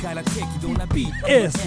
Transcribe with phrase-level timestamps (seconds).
[0.00, 1.58] から適度なビート S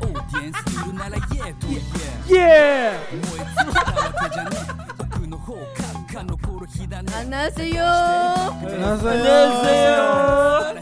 [0.00, 3.96] オーディエンスいるならイエーとイエー燃え尽きたわ
[4.28, 4.50] けじゃね
[5.00, 9.92] 奥の方カッカの頃火だね話せよ話せよ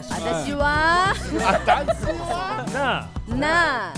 [0.09, 3.93] 私は私はなあなあ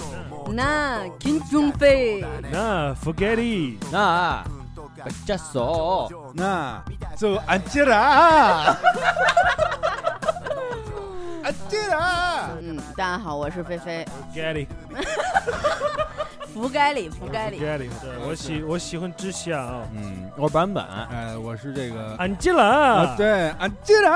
[0.52, 4.46] なあ金春平なあフゲリなあ
[4.98, 8.80] バッチャソなあそうあんちら
[12.62, 14.06] 嗯，大家好，我是菲菲。
[16.54, 17.58] 福该里，福该里。
[17.58, 18.02] forget it。
[18.02, 24.12] 对我喜我喜欢之夏啊，嗯，我是版本，哎，我是这个安吉啊，拉，对，安吉拉，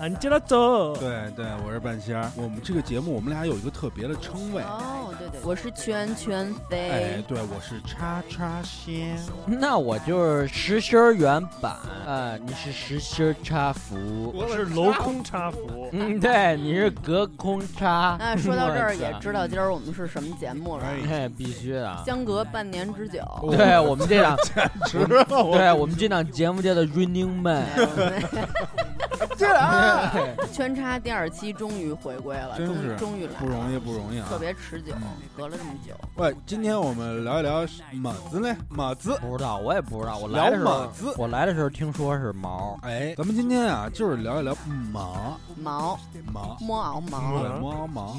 [0.00, 2.30] 安吉拉走，对对，我是半仙儿。
[2.36, 7.24] 我们这个节目，我们俩有一个特别的称谓，哦，对对，我是圈圈飞哎，。
[7.26, 18.16] 对，我是叉叉仙，那我就是实心儿原版，啊，你是实心儿插服，我是镂空插服，嗯，对，你是隔空插。
[18.18, 22.02] 那说到这儿也知道今儿我们是什么节目了，哎哎，必须的。
[22.04, 23.22] 相隔半年之久。
[23.50, 30.12] 对我们这档， 简直了对我们这档节目叫做 Running Man，哎我们吉拉，
[30.52, 34.26] 圈叉第二期终于回归了，终真是终于来了，不容易，不容易啊。
[34.28, 35.02] 特别持久嗯，
[35.36, 35.92] 隔了这么久。
[36.16, 39.16] 喂，今天我们聊一聊马子呢，马子。
[39.20, 40.18] 不知道，我也不知道。
[40.18, 44.56] 我来的时候聊马子，我来的时候听说是毛，哎，咱们今天啊，就是聊一聊
[44.92, 45.36] 马。
[45.56, 45.98] 毛。
[46.32, 47.42] 马，摸袄毛。
[47.42, 48.16] 对，毛毛，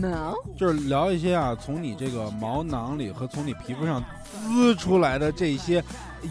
[0.00, 5.82] 毛，就是聊一些啊，从你这个毛囊里和从你皮肤上滋出来的这些，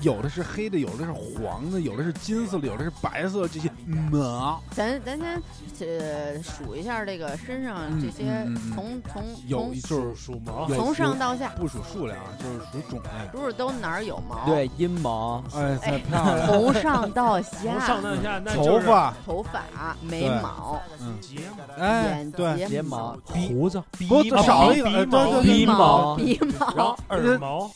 [0.01, 3.69] 有的是黑的，有的是黄的，有的是金色的，有的是白色这些
[4.11, 5.41] 毛，咱咱先
[5.89, 13.09] 呃数一下这个身上这些从从有从就是数毛，从上到下，不数数量啊，就是数种类。
[13.31, 14.45] 不是都哪儿有毛？
[14.45, 16.47] 对，阴毛，哎，太哎漂亮了！
[16.47, 19.61] 从上到下从上下，到下那头发，头发、
[20.01, 27.71] 眉毛、嗯，睫毛、哎，眼对，睫睫毛、胡子、不鼻毛少了一个，鼻哎对毛对对鼻毛鼻然后毛，耳毛，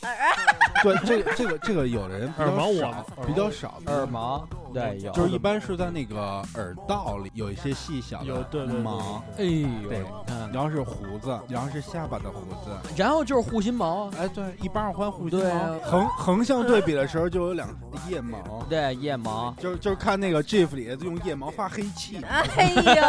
[0.82, 12.70] 对，这个这个这个有的人比耳毛我较少，比较少，耳毛，对，有，就是一般是在那个耳道里有一些细小的有对对对毛，哎呦，对你看，然后是胡子，然后是下巴的胡子。
[12.96, 17.68] 然后就是护心毛，哎，对，一般二环护心毛横横向对比的时候就有两
[18.08, 18.38] 腋 毛，
[18.68, 23.02] 对，腋毛，就是就是看那个 GIF 里用腋毛画黑气，哎呦，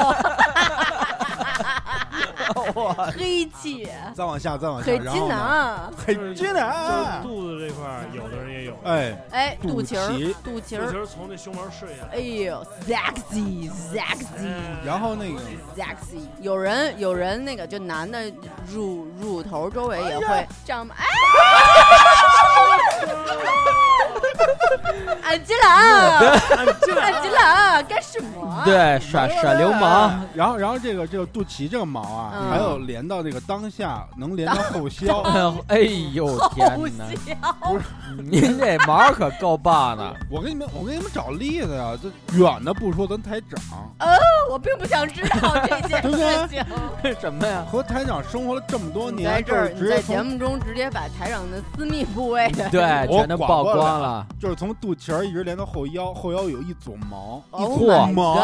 [3.16, 10.08] 黑气，再往下再往下，黑气然后呢，囊，黑就是气就是囊，肚子这块儿，有的人也有，哎，哎，肚肚脐儿，
[10.44, 12.04] 肚脐儿，肚脐儿从那胸毛睡下。
[12.04, 14.26] 来，哎呦，sexy sexy
[14.86, 15.40] 然后那个。
[15.76, 18.32] sexy，有人有人那个就男的
[18.68, 21.06] 乳乳头周围也会这样，哎。
[25.24, 25.70] 安吉拉，
[26.56, 28.64] 安吉拉，干什么啊？
[28.64, 32.50] 对，耍耍流氓，然后然后这个这个肚脐这个毛啊，嗯。
[32.50, 35.80] 还有连到这个当下，能连到后腰， 哎
[36.14, 37.06] 呦天哪，
[38.24, 43.60] 您这毛可够棒的，我给你们我给你们找例子呀，这远的不说，咱台长。
[44.50, 46.64] 我并不想知道这件 对不事情。
[47.20, 47.66] 什么呀？
[47.70, 52.32] 和台长生活了这么多你年，在这儿，直接从节目中直接把台长的私密部
[52.72, 58.36] 对，我全都曝广播了光了，就是从肚脐儿一直连到后腰，后腰有一撮毛，，Oh 一撮毛，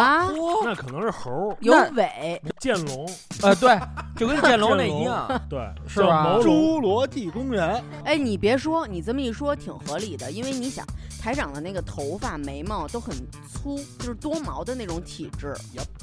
[0.63, 3.09] 那可能是猴儿、有那尾，剑龙，
[3.41, 3.79] 呃，对，
[4.17, 6.37] 就跟剑龙那一样， 对，是吧？
[6.41, 10.85] 侏罗纪公园，哎，你别说，你这么一说挺合理的，因为你想，
[11.21, 13.15] 台长的那个头发、眉毛都很
[13.51, 15.53] 粗，就是多毛的那种体质。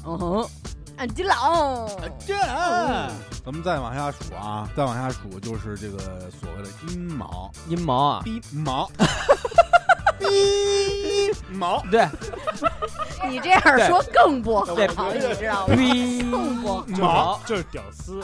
[0.05, 0.47] 嗯哼，
[0.97, 1.89] 安吉朗，
[2.25, 2.35] 这，
[3.43, 5.97] 咱们再往下数啊，再往下数就是这个
[6.29, 8.89] 所谓的阴毛、阴毛啊，逼毛、
[10.19, 12.07] 逼毛，对，
[13.27, 14.87] 你这样说更不好，对。
[14.87, 15.75] 你知道吗？
[15.75, 16.85] 逼更不好。
[16.87, 18.21] 毛就是屌丝，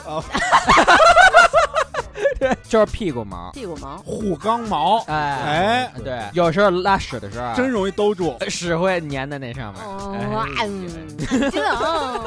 [2.68, 8.38] 就是屁股毛，屁股毛，护肛毛，哎哎，对，有时候拉屎的时候啊，真容易兜住。
[8.50, 12.26] 屎会粘在那上面，哦，哎嗯，安吉朗，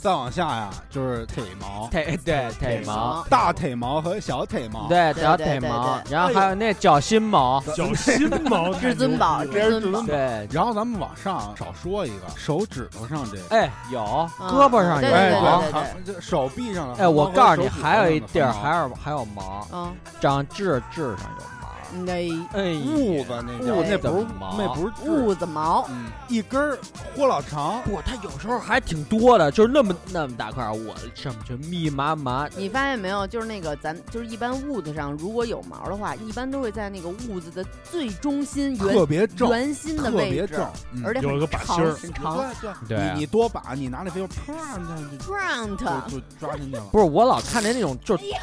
[0.00, 4.88] 再往下呀，就是腿毛、腿对腿毛，大腿毛和小腿毛。
[4.88, 14.54] 对小对对对腿毛，然后还有那脚心毛， 脚心毛，至尊宝，至尊宝，对，然后咱们往上少说一个，手指头上这个，哎有，嗯。
[14.54, 15.62] 胳膊上有对哎对毛
[16.04, 16.94] 对，手臂上的。
[17.02, 21.53] 哎，我告诉你，还有一地儿还有还有毛，嗯，长痣痣上有毛，
[21.94, 26.78] 那哎，痦子那叫，痦那不是毛那不是痦子毛，嗯，一根儿
[27.14, 32.48] 豁老长，不，它有时候还挺多的，就是那么那么大块儿，我上面就密麻麻。
[32.56, 33.26] 你发现没有？
[33.26, 42.44] 就是那个咱就是一般痦子上如果有毛的话，一般都会在那个痦子的最中心特圆别正，圆心的位置别正，，嗯而且很有一个把长心儿很长。
[42.88, 44.54] 对对你你多把，你拿那飞镖，砰，
[44.88, 46.82] 它就 Front，就就抓进去了。
[46.92, 48.24] 不是我老看见那种，就是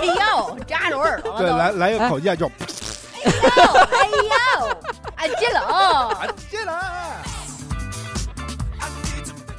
[0.00, 4.78] 哎呦，扎着我耳朵了对，来来一个口技就哎呦，
[5.16, 6.14] 哎接了哦，
[6.50, 7.22] 进来。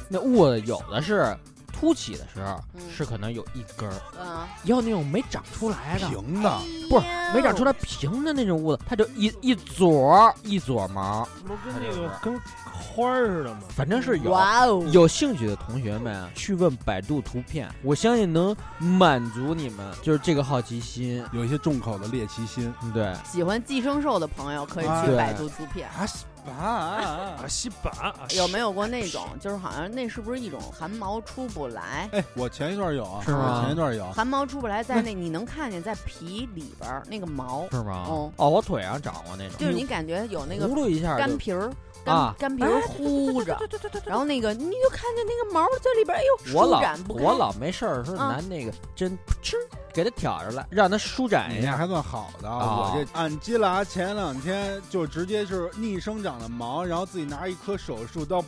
[0.08, 1.36] 那痦子有的是
[1.78, 6.58] 凸起的时候嗯是可能有一根儿，嗯，也有那种没长出来的，平的，
[6.88, 12.40] 不是没长出来平的那种痦子，它就一一撮儿一撮毛，不跟那个跟
[12.72, 13.60] 花儿似的吗？
[13.68, 14.30] 反正是有。
[14.30, 21.22] 哇哦，有兴趣的同学们啊去问百度图片，我相信能满足你们就是这个好奇心。
[21.32, 22.72] 有一些重口的猎奇心。
[22.94, 25.88] 对，喜欢寄生兽的朋友可以去百度图片。
[25.90, 26.06] 啊
[26.52, 27.42] 啊啊！
[27.42, 32.08] 啊，西板啊有没有过那种，就是好像那是不是一种汗毛出不来？
[32.12, 34.10] 哎，我前一段有啊，是吗我前一段有。
[34.12, 38.04] 汗毛出不来，在那你能看见在皮里边儿那个毛，是吗？
[38.08, 41.72] 哦哦，我腿上长过那种，就是你感觉有那个一下干皮儿。
[42.04, 43.58] 干啊干皮儿糊着，
[44.04, 46.80] 然后那个你就看见那个毛在里边，哎呦，我老。
[47.08, 49.56] 我老没事儿的时候啊拿那个针噗嗤
[49.96, 51.60] 给它挑着来，让它舒展一下。
[51.60, 58.42] 你那还算好的，啊我这俺基拉前两天就直接是逆生长的毛，然后自己拿一颗手术刀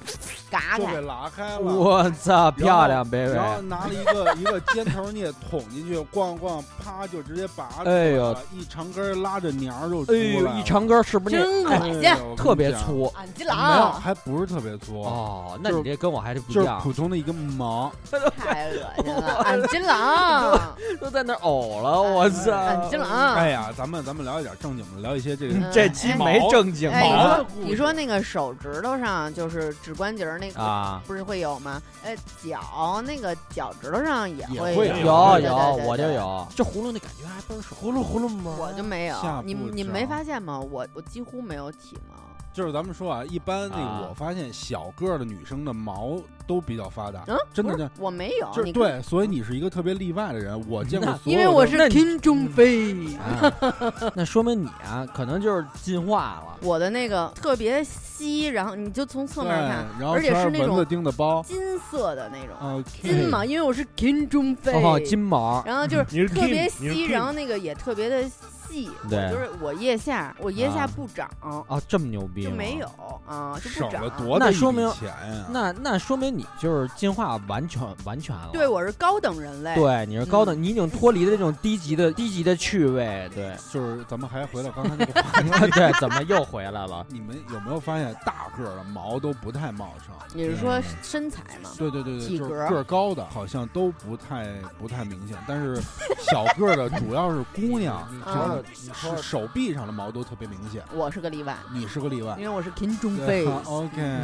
[0.51, 1.61] 嘎开就给，拉开了。
[1.61, 3.33] 我操，漂亮，贝贝！
[3.33, 10.51] 然后拿了一个 一个尖头镊捅进去，咣咣，啪就直接拔出来哎呦了，一长根儿拉着娘儿就出哎来了。
[10.53, 11.71] 呦，一长根儿是不是真那？
[11.79, 17.91] 恶心哎呦我跟你特别讲粗俺基没有，郎还不是特别粗，哦，那你这跟我还是不一就是样，普通的一个毛。
[18.37, 20.59] 太恶心了，俺金郎，
[21.01, 22.53] 都在那儿呕了，我操！
[22.53, 31.81] 哎呀，咱们咱们聊一点正经的，聊一些这个嗯这期没正经哎，你说你说那个手指头上就是指关节那个啊，不是会有吗？
[32.05, 36.09] 哎，脚那个脚趾头上也会也会有，有有我就。
[36.09, 36.47] 有。
[36.57, 38.57] 这葫芦那感觉还倍儿爽，呼噜呼噜吗？
[38.59, 40.59] 我就没有，你你没发现吗？
[40.59, 42.17] 我我几乎没有体毛，
[42.59, 47.89] 就是咱们说啊，一般那啊个我发现小个儿的女生的毛都比较发达，嗯，真的呢。
[48.01, 50.61] 我没有，就是，对，所以你是一个特别例外的人。
[50.69, 52.49] 我见过所有的，因为我是中
[54.13, 56.59] 那说明你啊，可能就是进化了。
[56.63, 61.41] 我的那个特别稀，然后你就从侧，面看，然后而且是那全蚊子种叮的包。
[61.45, 68.29] 金色的那种金毛，因为我是 King 中飞，哦，金毛，然后就是特别稀，然后那个也特别的
[68.69, 71.29] 细，我对就是我腋下，我腋下啊不长，
[71.69, 72.87] 啊，这么牛逼吗就没有
[73.27, 74.11] 啊，就不长省了。
[74.19, 75.47] 多大一笔那说明钱呀！
[75.51, 78.51] 那那说明你就是进化完全完全了。
[78.53, 79.75] 对，我是高等人类。
[79.75, 83.29] 对，你是高等，你已经脱离了这种低级的低级的趣味。
[83.35, 87.05] 对，就是咱们还回到刚才那个话 题，对，怎么又回来了？
[87.11, 90.15] 你们有没有发现大个儿的毛都不太茂盛？
[90.35, 91.71] 你是说嗯身材吗？
[91.79, 94.47] 对对对对，体格就是个儿高的好像都不太
[94.79, 95.81] 不太明显，但是
[96.21, 100.83] 小个儿的主要是姑娘，你 说的是手臂上的毛都特别明显。
[100.95, 102.43] 我是个例外，你是个例外因。
[102.45, 104.19] 为我是 King 中对飞，哈 OK。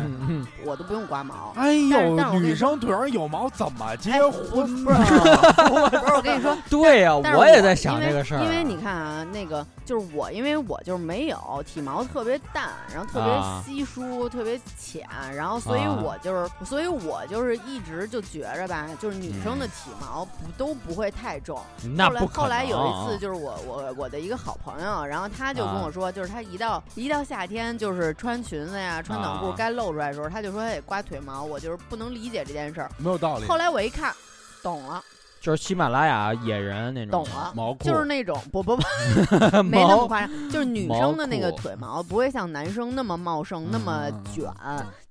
[0.64, 1.52] 我都不用刮毛。
[1.56, 4.96] 哎呦女生腿上有毛怎么结哎婚不是？
[4.96, 8.42] 不是，我跟你说， 对呀，我也在想因为这个事儿。
[8.42, 21.56] 因为你看啊，那个就是我，因为我就是没有体毛特别淡，然后特啊别稀疏，特别浅，然后所以啊我就是，所以我就是一直就觉着吧，就是女生的体毛不都不会太重。
[21.56, 22.44] 后来那不可能。
[22.44, 32.90] 啊后来有一次，就是我我我的一个好朋友，然后他就跟啊我说，就是他一到一到夏天，就是穿裙子呀、穿短裤啊该露出来的时候，他就说他得刮腿毛，我就是不能理解这件事儿。
[32.96, 33.46] 没有道理。
[33.46, 34.14] 后来我一看，
[34.62, 35.02] 懂了，
[35.40, 37.52] 就是喜马拉雅野人那种懂了。
[37.54, 38.82] 毛裤就是那种不不不，
[39.62, 44.50] 没那么夸张，就是女生的那个腿毛不会像男生那么茂盛、那么嗯卷，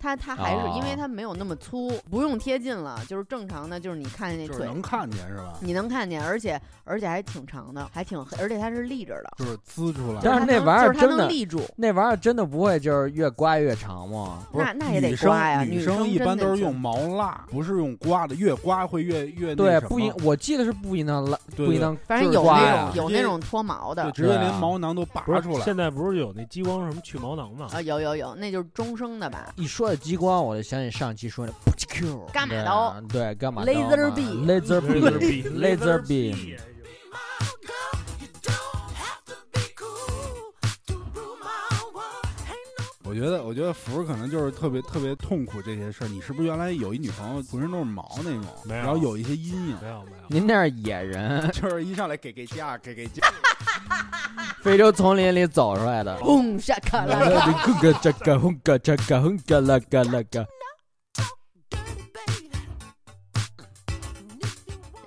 [0.04, 5.54] 它它还是因为它没有那么粗，不用贴近了，就是正常的，就是你看见那腿，就是能看见是吧？
[5.62, 10.20] 你能看见，而且而且还挺长的，还挺黑，而且它是立着的，就是滋出来。
[10.22, 14.46] 但是那它能就是它玩意儿真的能立住，那玩意儿真的不会就是越刮越长吗？
[14.52, 25.62] 不是那那也得刮呀，女生生一般都是用毛蜡，不是用刮的，越刮会越越那对，不应，我记得是不应当拉，不应当，反正有那刮呀种有那种脱毛的对，直接连毛囊都拔出来。
[25.64, 27.70] 现在不是有那激光什么去毛囊吗？
[27.72, 29.54] 啊，有有有，那就是终生的吧。
[29.56, 31.54] 一说到激光，我就想起上期说的
[31.88, 36.58] Q 伽马刀对，对，干嘛 Laser beam laser B，Laser beam
[43.14, 46.08] 我觉得，我觉得福儿可能就是特别特别痛苦这些事儿。
[46.08, 53.22] 你是不是原来有一女朋友浑身都是毛那种，没有然后有一些阴影，没有没有，您那是野人， 就是一上来给给价给给价，
[54.64, 56.18] 非洲丛林里走出来的。
[56.18, 57.52] 轰下卡拉 卡。
[57.52, 60.48] 哼个这个哼个这个哼个那个那个。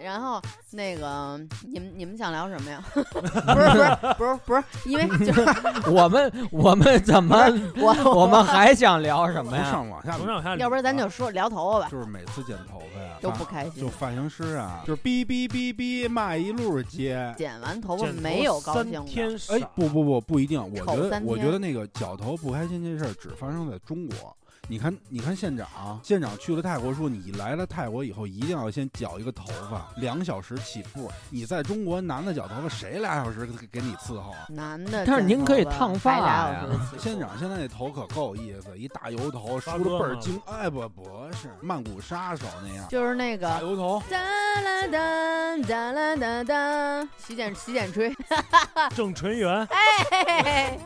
[0.00, 0.40] 然后
[0.76, 2.84] 那个你们你们想聊什么呀？
[2.92, 5.44] 不是不是不是不是，因为 就是
[5.90, 7.36] 我们我们怎么
[7.78, 9.70] 我我们还想聊什么从呀？
[9.70, 13.88] 上往下从上往下捋，要不然咱就说聊头发吧，就是每次剪头发呀， 都不开心就。
[13.88, 17.34] 发型师啊，就是哔哔哔哔骂一路街。
[17.38, 20.60] 剪完头发没有高三兴的，天哎，不不不，不一定。
[20.62, 24.36] 我丑觉得三，我觉得那个绞头不开心这事儿只发生在中国。
[24.68, 31.08] 你看，你看县长，县长去了泰国说，你来了泰国以后一定要先绞一个头发，两小时起步。
[31.30, 34.46] 你在中国男的绞头发，谁俩小时给给你伺候啊？
[34.48, 35.06] 男的。
[35.06, 36.64] 但是您可以烫发呀
[36.98, 40.40] 县长现在那头可够意思，一大油头，梳的倍儿精。
[40.46, 44.02] 哎，不不是曼谷杀手那样，就是那个大油头。
[44.10, 48.12] 哒啦哒哒啦哒哒，洗剪洗剪吹。
[48.96, 50.80] 郑纯元，嘿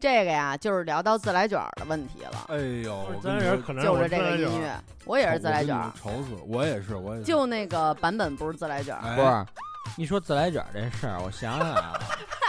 [0.00, 4.72] 这个呀，就是聊到自来卷儿的问题了，哎呦，我自来卷可能就是这个音乐，
[5.04, 7.24] 我也是自来卷儿，愁死我，也是，我也是。
[7.24, 12.00] 就那个版本不是自来卷儿，哎不是，一说自来卷这事儿，我想起来了。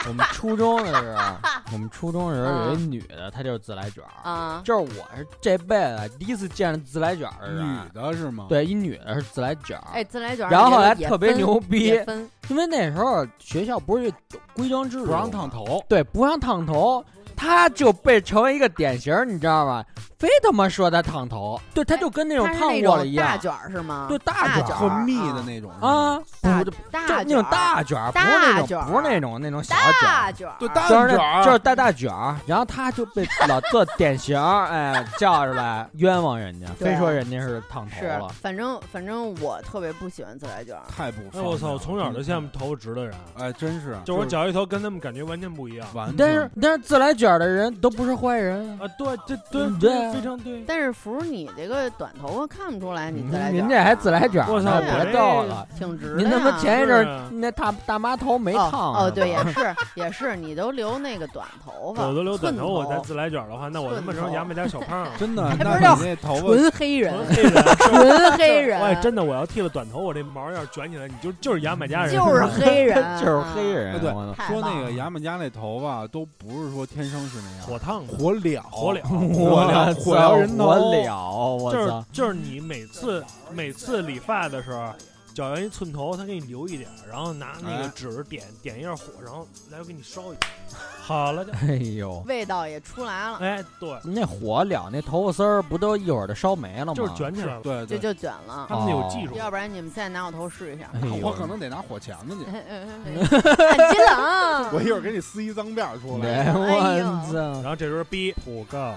[0.08, 1.36] 我们初中的时候，
[1.74, 4.30] 我们初中的时候有一女的，她就是自来卷儿。
[4.30, 7.80] 啊，就是我是这辈子第一次见着自来卷儿的人女。
[7.94, 9.84] 的是吗？，对，一女的是自来卷儿。
[9.94, 12.02] 哎，自来卷儿，然后后来特别牛逼
[12.48, 14.12] 因为那时候学校不是有
[14.54, 15.84] 规章制度不让烫头。
[15.90, 17.04] 对，不让烫头，
[17.40, 19.84] 他就被成为一个典型儿，你知道吗？
[20.20, 23.26] 非他妈说他烫头，对，他就跟那种烫过了一样。
[23.26, 24.06] 大卷儿是吗？
[24.10, 25.72] 对大大卷儿很密的那种。
[25.80, 29.94] 啊，大不就大就那种大卷儿，不是那种不是那种那种小卷儿。
[30.02, 38.28] 大卷儿，对大就是那卷儿，就是大大卷儿，然后他就被老做典型儿，哎，叫出来 冤枉人家，非说人家是烫头是了，。
[38.42, 45.88] 反正反正我特别不喜欢自来卷儿，太不我操，我从小就羡慕头发直的人，哎，真是，就我绞一头跟他们感觉完全不一样。
[45.94, 50.14] 完，但是但是自来卷儿的人都不是坏人啊，啊，对，这对嗯对啊。
[50.14, 50.64] 非常对。
[50.68, 55.68] 但是福你这个短头发看不出来你自来卷啊，您这还自来卷，我操别我逗了。
[55.78, 57.30] 挺直的您他妈前一阵啊。
[57.32, 65.12] 那大大妈头没哦烫哦，对，也是也是，你都留那个短头发，我都留短头，我再自来卷的话，那我他妈成牙买加小胖了。
[65.18, 79.02] 真的，那还不知道你那头发纯黑人，纯黑人， 纯黑人，哎，真的，我要剃了短头，我这毛要是卷起来，你就就是牙买加人， 就是黑人，就是黑人说那个牙买加那头发都不是说天生是那样，火烫，火燎，火燎，
[79.34, 82.04] 火燎，火燎人头，火燎，我就是！
[82.12, 84.92] 就是你每次每次理发的时候，
[85.40, 96.94] 绞完一寸头，他给你留一点，然后拿那个哎纸点点一下火，然后来给你烧一下， 好了就，哎呦，味道也出来了，哎，对，那火燎那头发丝儿不都一会儿就烧没了吗？
[96.94, 97.62] 就是卷起来了。
[97.62, 98.66] 对对，这就卷了。
[98.68, 100.90] 他们那有技术，要不然你们再拿我头试一下。
[100.94, 106.44] 哎呦我可能得拿火钳子去， 很激冷， 我一会儿给你撕一脏辫儿出，来。
[106.44, 107.62] 哎呦我操！
[107.62, 108.94] 然后这时候逼普告，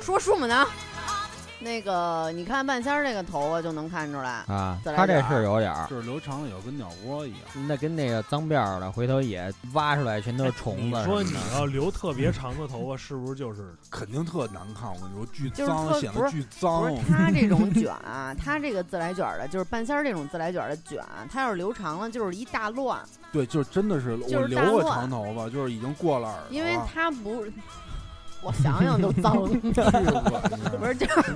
[0.00, 0.64] 说书么呢？
[1.66, 11.22] 那个，你看半仙儿那个头发就能看出来，啊，自来他这卷儿是有点儿，就是留长了以后跟鸟窝一样，那跟那个脏辫儿的，回头也挖出来全都是虫你子什么。
[11.22, 14.88] 说你要留特别长的头发，是不是就是肯定特难看。
[14.94, 16.96] 我跟你说，巨就是脏，显得是巨脏不。
[17.00, 22.98] 是他这种 卷啊，他这个自来卷儿的，就是半仙儿这种自来卷儿的卷，他要是留长了就是一大乱，
[23.32, 27.44] 对，就是真的是就是我留过乱长头发，就是已经过了耳朵了，因为他不，
[28.42, 29.36] 我想想都脏，
[30.78, 31.34] 不是就是。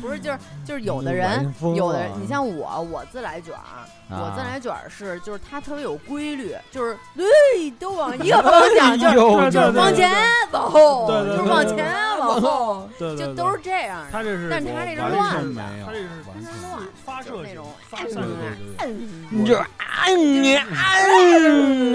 [0.00, 9.14] 不是就是就是有的人有的人，你像我，我自来卷儿，我啊自来卷儿是就是它特别有规律，就是对都往一个方向，就是
[9.50, 10.10] 就是往前
[10.50, 14.10] 往后，就是往前往后，就都是这样的。
[14.10, 18.38] 他这是但他这是完乱的他这是乱发射性就是那种发射对性对对
[18.76, 18.88] 对，嗯
[19.30, 19.62] 你就嗯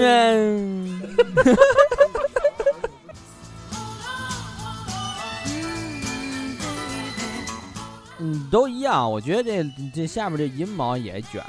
[0.00, 1.00] 嗯，
[8.50, 9.10] 都一样。
[9.10, 11.42] 我觉得这这下面这阴毛也卷，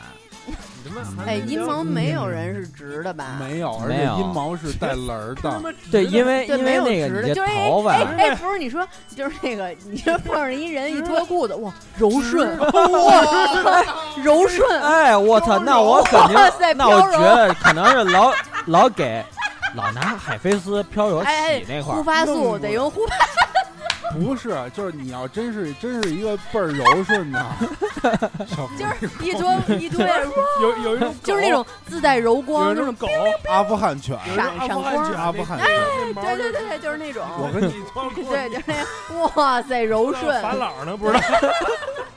[1.25, 3.37] 哎，阴毛没有嗯人是直的吧？
[3.39, 5.73] 没有，而且阴毛是带棱儿的。
[5.91, 13.83] 对，因为，因为那个你的，就是头发哎哎，不是你说，就是那个，你说 碰上一人一脱裤子，哇，柔顺， 哇，
[14.23, 16.35] 柔顺，哎，我操，那我肯定，
[16.77, 18.31] 那我觉得可能是老
[18.67, 19.23] 老给
[19.75, 23.15] 老拿海飞丝飘柔哎洗那块儿，护发素得用护发，
[24.13, 27.45] 不是，就是你要真是真是一个倍儿柔顺的，
[28.77, 30.05] 就是一桌一堆，
[30.61, 33.07] 有有一种就是那种自带柔有光那种，狗，
[33.49, 37.73] 阿富汗犬，闪闪光阿富汗犬，阿富汗犬那毛对对对对，就是那种，我跟你
[38.25, 41.19] 对，就是那，哇塞，柔顺，法老呢，不知道。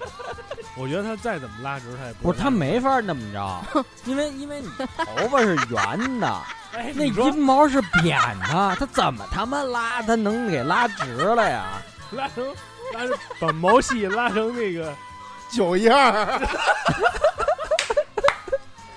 [0.80, 4.68] 我觉得他再怎么拉直，他也不是他没法那么着， 因为因为你
[5.04, 6.26] 头发是圆的，
[6.74, 11.82] 哎，那阴毛是扁的，他怎么他妈拉他能给拉直了呀？
[12.12, 12.44] 拉成
[12.94, 14.92] 拉成把毛细拉成那个
[15.50, 16.40] 九样儿，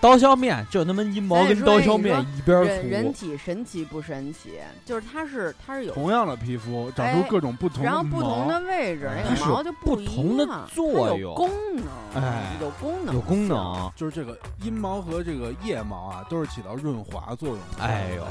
[0.04, 4.60] 刀削面就他妈阴毛跟刀削面一边人人，体神奇不神奇？
[4.84, 13.48] 就是它是它是有，同样的皮肤长哎出各种不同的然后不同的位置，那它是有个毛就不一同的样作用有功能，哎有功能，有功。
[13.48, 13.90] 能。
[13.96, 17.82] 就是这个阴毛和这个腋毛啊，都是起到润滑作用的。
[17.82, 18.28] 哎呦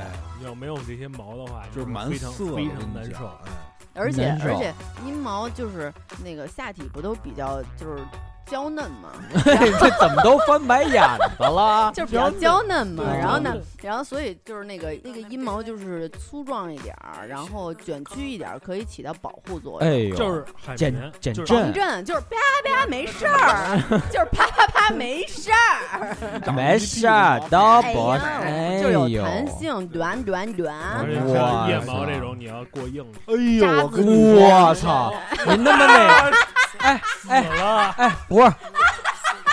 [0.46, 3.26] 要没有这些毛的话，就是蛮非常涩的，非常难受。
[3.46, 3.52] 哎，
[3.94, 4.74] 而且而且
[5.06, 5.90] 阴毛就是
[6.22, 8.02] 那个下体不都比较就是
[8.46, 9.10] 娇嫩嘛，
[9.44, 11.02] 这怎么都翻白眼
[11.38, 11.90] 子了？
[11.94, 13.04] 就是比较娇嫩嘛。
[13.18, 19.88] 然后呢，然后所以就是那个那个阴毛就是粗壮一点儿，然后卷曲一点儿，可以起到保护作用。
[19.88, 20.44] 哎呦，就是
[20.76, 21.72] 减减震
[22.04, 23.78] 就是啪啪没事儿，
[24.10, 30.74] 就是啪啪啪没事儿，没事儿都哎不哎就有，弹性，短短短。
[31.06, 35.14] 且哇像腋毛这种，你要过硬，哎呦，我操你我说，操！
[35.46, 36.30] 您他妈那，
[36.82, 38.52] 哎哎死了，哎，不是，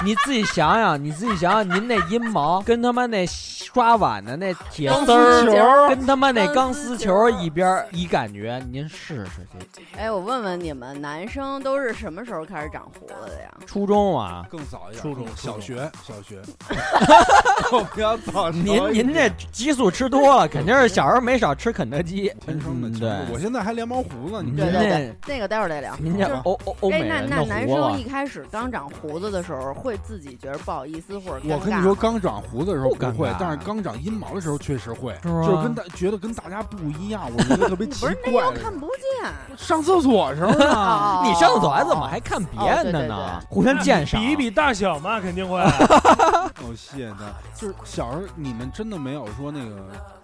[0.03, 9.83] 你自己想想，你自己想想，您那阴毛跟他妈那刷碗的那铁丝球，跟他妈那钢丝球一边儿一感觉，您试试去。
[9.97, 13.49] 哎，我问问你们，男生都是什么时候开始长胡子的呀？
[13.65, 16.41] 初中啊，更早一点，初中小学，小学，
[17.71, 18.49] 我不要早。
[18.49, 22.31] 您您这激素吃多了，肯定是小时候没少吃肯德基。
[22.39, 25.95] 天生的嗯强度，我，现在还连毛胡呢，你您对对这对，那个待会儿再聊。
[25.99, 38.43] 您就是这欧欧欧哎，美那那男生一，开始刚长胡子的时候，会自己觉得不好意思或者我跟你说，刚长胡子的时候不不会尬，但是刚长阴毛的时候确实会，是吗就是跟大觉得跟大家不一样，我觉得特别 奇不是那怪。
[38.45, 39.31] 又看不见。
[39.57, 43.41] 上厕所时候呢， 哦 你上厕所还怎么还看别人的呢？
[43.49, 44.19] 互相鉴赏。
[44.21, 45.59] 比一比大小嘛，肯定会。
[45.59, 47.25] 哦，谢谢他。
[47.55, 49.75] 就是小时候你们真的没有说那个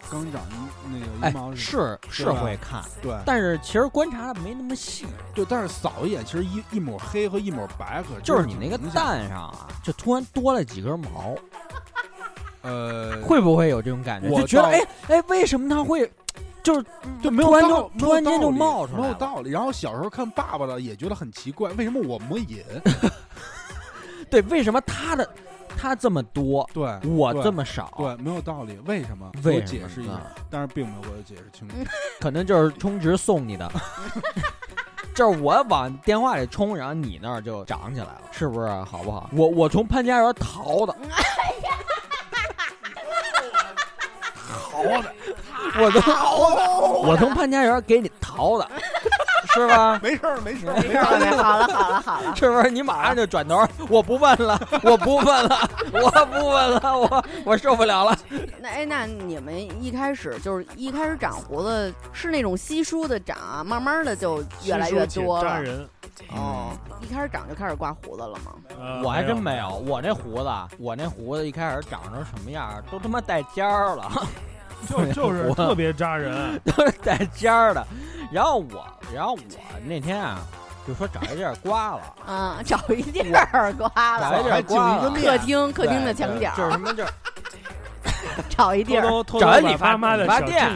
[0.09, 0.57] 刚长阴
[0.91, 11.35] 那个哎阴毛，是是对吧会看，对但是其实观察的没那么细，对，但是扫一眼，其实一一抹黑和一抹白可就是你那个明显蛋上啊，就突然多了几根毛，
[12.61, 14.29] 呃， 会不会有这种感觉？
[14.29, 16.11] 我就觉得哎哎，为什么它会
[16.63, 16.85] 就是
[17.21, 19.51] 就没有突然道就突然间就道理冒出来了没有道理。
[19.51, 22.63] 然后小时候看爸爸的也觉得很奇怪，为什么我没瘾？
[24.29, 24.41] 对？
[24.43, 25.29] 为什么他的
[25.77, 27.93] 他这么多，对，我对这么少？
[27.97, 29.29] 对，没有道理，为什么？
[29.43, 31.75] 给我为什么解释一下，但是并没有给我解释清楚。
[32.19, 33.71] 可能就是充值送你的。
[35.15, 38.67] 就是我往电话里充，然后你那儿就涨起来了，是不是？
[38.83, 39.29] 好不好？
[39.31, 40.93] 我我从潘家园淘的，
[44.35, 45.13] 淘的，
[45.79, 48.69] 我都我从潘家园给你淘的，
[49.53, 49.99] 是吧？
[50.01, 52.35] 没事儿，没事儿，没事儿，好了，好了，好了。
[52.35, 52.69] 是不是？
[52.69, 58.17] 你马上就转头，我不问了， 我不问了，我不问了，我我受不了了。
[58.59, 65.49] 那哎，那你们一开始就是一开始长胡子是那种稀疏的长，慢慢的就越来越多了。
[65.49, 65.87] 扎人。
[66.33, 68.53] 哦，一开始长就开始刮胡子了吗？
[68.79, 70.49] 呃我还真没没有，我那胡子，
[70.79, 74.09] 我那胡子一开始长成什么样，都他妈带尖儿了，
[74.89, 76.59] 就就是我特别扎人。
[76.65, 77.85] 都是带尖儿的。
[78.31, 79.39] 然后我，然后我
[79.85, 80.39] 那天啊，
[80.87, 85.11] 就说找一地儿刮了，嗯，找一地儿刮了，找一地儿刮了。
[85.11, 87.11] 客厅客厅的墙角，就是什么，就是
[88.49, 89.23] 找一地儿。
[89.39, 90.71] 找一理发爸妈的理发店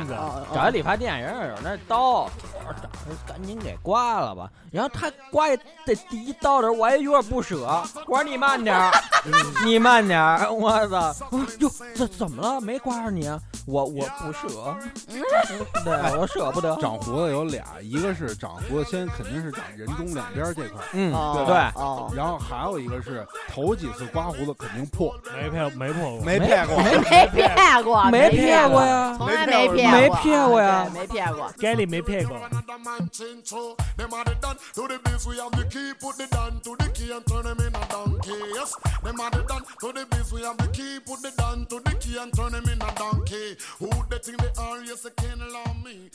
[0.54, 2.90] 找一理发店，人家有那刀，我找
[3.26, 4.50] 赶紧给刮了吧。
[4.72, 7.66] 然后他刮一这第一刀的时候，我还有点不舍，
[8.06, 8.92] 我说你慢点儿，
[9.66, 11.12] 你慢点儿，我操！
[11.32, 12.62] 我说哟，这怎么了？
[12.62, 13.40] 没刮着你啊？
[13.66, 14.76] 我我不舍，
[15.84, 16.76] 对我舍不得。
[16.80, 26.22] 长胡子有俩，一个是长胡子先肯定是长人中两边这块儿，嗯，对对，哦，然后还有一个是头几次刮胡子肯定破，没骗没破过。
[26.22, 32.38] 没骗过，没骗过，没骗过呀，从来没骗过，没骗过呀，没骗过，给你没骗过。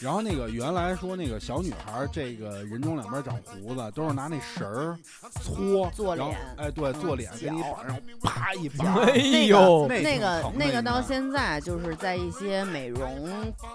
[0.01, 4.99] 然后那个原来说那个小女孩，这个人中两边长胡子，都是拿那绳儿
[5.41, 8.95] 搓做脸，哎，对，做脸给你绑上，啪一绑。
[8.97, 11.14] 哎呦，那个那个东西。
[11.15, 13.29] 现在就是在一些美容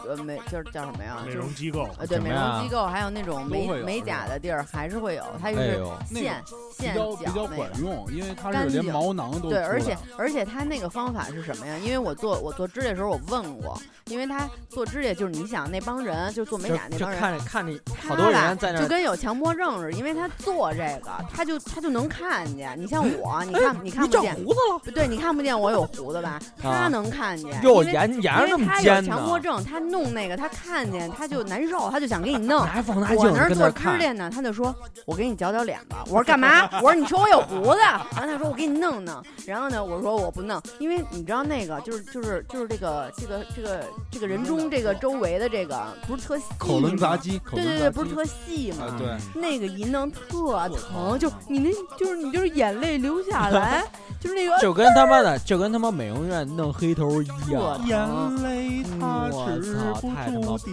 [0.05, 1.19] 呃美就是叫什么呀？
[1.25, 6.43] 美就是容机构，呃对美容机构构，还有那种美美甲的地儿，还是会有，它就是线
[6.77, 7.55] 线较比较脚那个。
[7.55, 11.77] 管用，因为它干是连净毛囊都对，而且而且他那个方法是什么呀？
[11.77, 17.65] 因为我做我做指甲的时候，我问过，因为他做指甲就是你想那帮人就做美甲那帮人，就看着看
[18.09, 22.77] 好多吧人在那就跟有强迫症似的，因为他做这个，他就他就能看见。
[22.77, 26.37] 你像我，你看你看不见，胡子了，不对，你看不见我有胡子吧？
[26.61, 32.65] 他啊能看见，哟，因为眼眼儿那么因为他有尖呢，强迫症，他弄那个他看见他就难受，他就想给你弄。
[32.65, 34.73] 拿放大镜我那儿做跟那儿看，指甲呢，他就说
[35.05, 48.85] ：“我给你绞绞脸吧。”我说：“干嘛？”我说：“你说我有胡子。”然后他说：“我给你弄弄。”然后呢，我说：“我不弄，因为你知道那个就是就是就是这个这个这个这个人中这个周围的这个不是特细口轮匝吗肌，口对对对，不是特细吗？
[48.85, 49.07] 啊对。
[49.41, 53.83] 那个一弄特疼，就你那就是你就是眼泪流下来，
[54.19, 60.71] 就是那个就跟他妈的就跟他妈美容院弄黑头一样，眼泪它我止不住地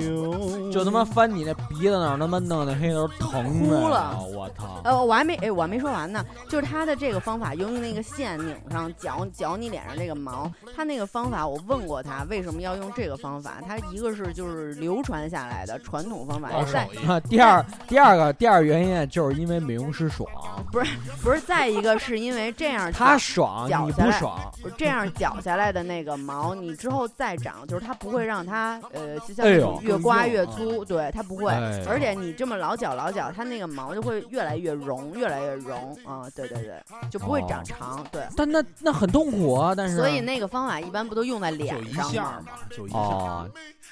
[0.00, 4.80] 流，就他妈翻你那鼻子那儿，他妈弄的黑头疼的哭了，我操！
[4.84, 6.24] 呃，我还没哎，我还没说完呢。
[6.48, 10.50] 就是他的这个方法，用那个线拧上，绞绞你脸上这个毛。
[10.74, 13.54] 他那个方法，我问过他为什么要用这个方法。
[13.66, 16.88] 他一个是就是流传下来的传统方法，保守再
[17.28, 20.28] 第二第二个第二原因就是因为美容师爽，
[20.72, 29.46] 不是不是再一个是因为这样他绞爽你不爽，不是这样绞下来的那个毛，你之后再长，就是它不会让它呃，就像
[29.82, 31.52] 越刮越更粗，对，它不会。
[31.52, 38.22] 哎而且你这么老绞老绞，它那个毛就会越来越绒，越来越绒啊、对对对，就不会长哦长，对。
[38.34, 42.12] 但那那很痛苦啊，但是所以那个方法一般不都用在脸一上吗？
[42.12, 42.96] 下嘛，就一下。
[42.98, 43.50] 哦，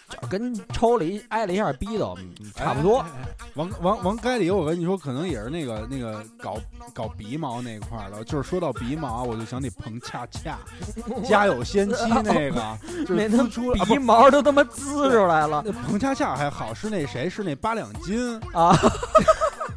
[0.09, 3.09] 就跟抽了一挨了一下逼斗嗯差不多哎。。
[3.09, 6.57] 哎哎王王王该里，我跟你说，可能也是那个那个搞
[6.95, 8.23] 搞鼻毛那块儿的。
[8.25, 10.57] 就是说到鼻毛，我就想起彭恰恰，
[11.25, 17.29] 家有仙妻那个，就是出鼻毛都他妈滋出来了那彭恰恰还好，是那谁？
[17.29, 18.77] 是那八两金啊！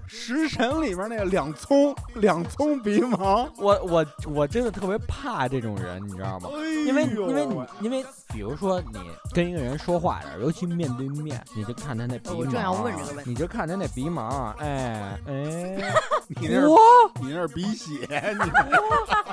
[0.06, 6.50] 食神里边那个两葱两葱鼻毛，我我我真的特别怕这种人，你知道吗？
[6.86, 9.00] 因为因为你因为比如说你
[9.32, 15.93] 跟一个人说话的，尤其面对面，你就看他那鼻毛，我正要问这个问题你就看他那鼻毛，哎哎，
[16.28, 16.78] 你那是哇，
[17.22, 18.36] 你那是鼻血，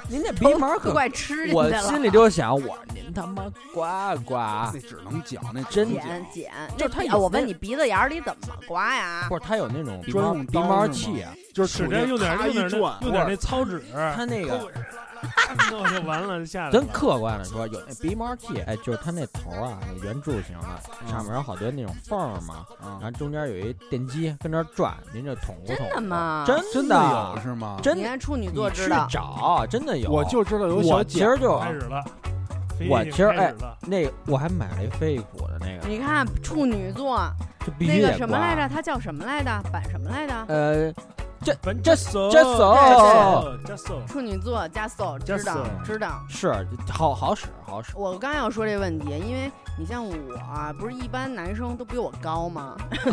[0.08, 1.82] 你 您那鼻毛可，怪吃人我的了。
[1.88, 9.26] 心里就想，我您他妈刮刮，那只能绞，那只真剪剪，就他我问你鼻子眼儿里怎么刮呀？
[9.28, 13.82] 不是他有那种鼻专用鼻毛器啊，就是使劲用点咔用点用点那草纸，
[14.14, 14.70] 他那个
[15.70, 16.86] 弄就完了，就下来真。
[16.88, 25.86] 客观的说，有那鼻毛器，哎，就是它那头啊，那圆柱形的，上面有好多那种缝儿嘛，然啊，后中间有一电机跟那转，您这捅咕捅。
[25.90, 26.44] 真的吗？
[26.46, 27.78] 真真的有是吗？
[27.82, 30.10] 真你看处女你座知去，找，真的有。
[30.10, 32.04] 我就知道有我小其实就开始了，
[32.88, 33.52] 我其实哎
[33.82, 37.20] 那个我还买了一飞利浦的那个，你看处女座
[37.64, 38.68] 就必须那个得什么来着？？
[38.74, 39.62] 它叫什么来着？
[39.70, 40.34] 板什么来着？
[40.48, 40.92] 呃，
[41.62, 42.76] 本这手这手
[43.66, 46.22] 这手，处女座加 so 知道知道。
[46.28, 47.92] 是好好使好使。
[47.94, 52.76] 我刚要说这问题，因为你像我啊，不是一般男生都比我高吗？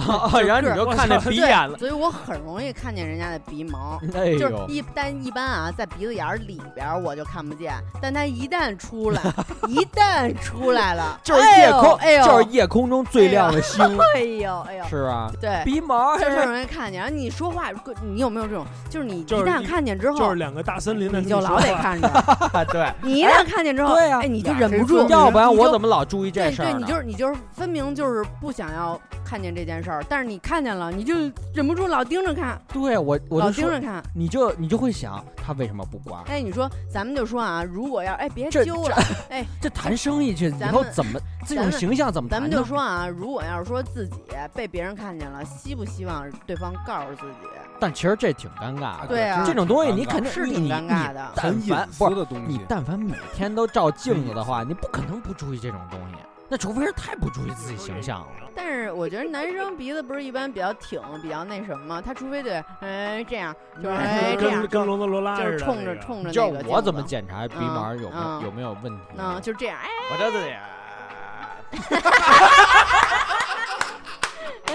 [0.45, 3.99] 然后你就看那我操鼻眼了，所以我很容易看见人家的鼻毛。
[4.15, 9.21] 哎就是，一但一般啊，在鼻子眼儿里边儿我就看不见，但他一旦出来，
[9.69, 13.83] 一旦出来了，就是夜空，哎呦，就是夜空中最亮的星，
[14.15, 15.31] 哎呦哎呦，是吧？
[15.39, 17.01] 对，鼻毛就是是容易看见。
[17.01, 17.69] 然后你说话，
[18.01, 18.65] 你有没有这种？
[18.89, 22.07] 就是你一旦看见之后就是，两个大森林的，你就老得看着。
[22.71, 22.91] 对。
[23.01, 26.79] 你一旦看见之后，对呀哎，你就忍不住，要不然我怎么老注意这对对，事儿呢？
[26.79, 31.13] 你就是你就是分明就是不想要看见这件事儿，但是你看见了，你就
[31.53, 34.03] 忍不住老盯着看，对我我老就，盯着看。
[34.15, 36.23] 你就你就会想他为什么不刮？
[36.27, 38.95] 哎，你说咱们就说啊，如果要哎别揪了，
[39.29, 42.63] 哎， 这谈生意去以后怎么这种形象怎么咱们就？
[42.63, 44.15] 说啊，如果要是说自己
[44.53, 47.47] 被别人看见了，希不希望对方告诉自己？
[47.79, 49.07] 但其实这挺尴尬的。
[49.07, 52.45] 对啊这种东西你肯定是挺尴尬的很隐凡不是私的东西。
[52.47, 56.15] 你但凡每天都照镜子的话， 你不可能不注意这种东西。
[56.49, 58.27] 那除非是太不注意自己形象了。
[58.55, 62.01] 但是我觉得男生鼻子不是一般比较挺，比较那什么吗？
[62.03, 66.69] 他除非得哎这样，就是哎这样跟，跟龙德罗拉似的，就是冲着冲着就那个。
[66.69, 69.41] 我怎么检查鼻毛有没有嗯有没有问题嗯，呢？
[69.41, 70.39] 就是这样，哎，我这得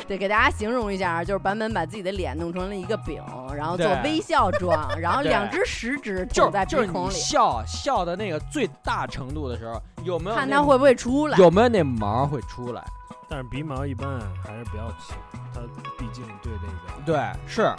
[0.09, 3.23] 得给大家形容一下，就是版本把自己的脸弄成了一个饼，
[3.55, 11.39] 然后做微笑状，然后两只食指就捅在就是你鼻孔里，笑笑的那个最大程度的时候，有没有看它会不会出来。
[11.39, 12.85] 有没有那毛会出来？
[13.29, 15.15] 但是鼻毛一般还是不要起，
[15.55, 15.61] 它
[15.99, 17.73] 毕竟对那个对，是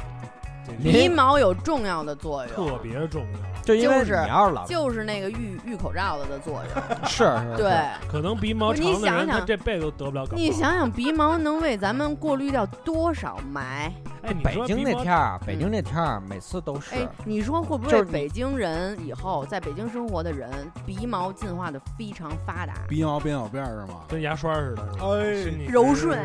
[0.81, 3.52] 鼻毛有重要的作用，特别重要。
[3.63, 6.83] 就因为就是你要是老就是那个预预口罩子的作用。
[7.07, 7.73] 是是，对，
[8.11, 10.37] 可能鼻毛你长的人，想想他这辈子都得不了感冒。
[10.37, 13.91] 你想想鼻毛能为咱们过滤掉多少霾？
[14.23, 20.49] 哎，北京那天儿，北京那天儿每次都是哎，你说会不就是你会北京人以后在北京生活的人
[20.85, 22.73] 鼻毛进化的非常发达？
[22.87, 23.99] 鼻毛变小辫儿是吗？
[24.07, 26.17] 跟牙刷似的，哎柔顺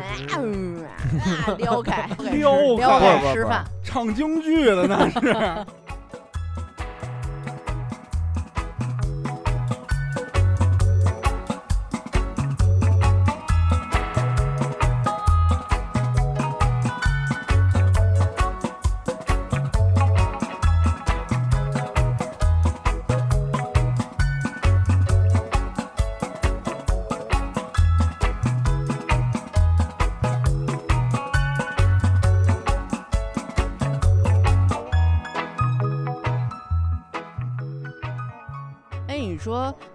[1.57, 3.65] 撩开，撩撩开开吃饭。
[3.83, 5.65] 唱京剧的那是。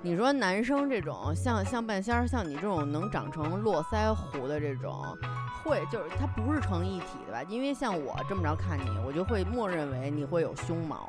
[0.04, 5.02] 你说男生这种像像半仙儿，像你这种能长成络腮胡的这种，
[5.62, 7.42] 会就是它不是成一体的吧？
[7.48, 11.08] 因为像我这么着看你，我就会默认为你会有胸毛，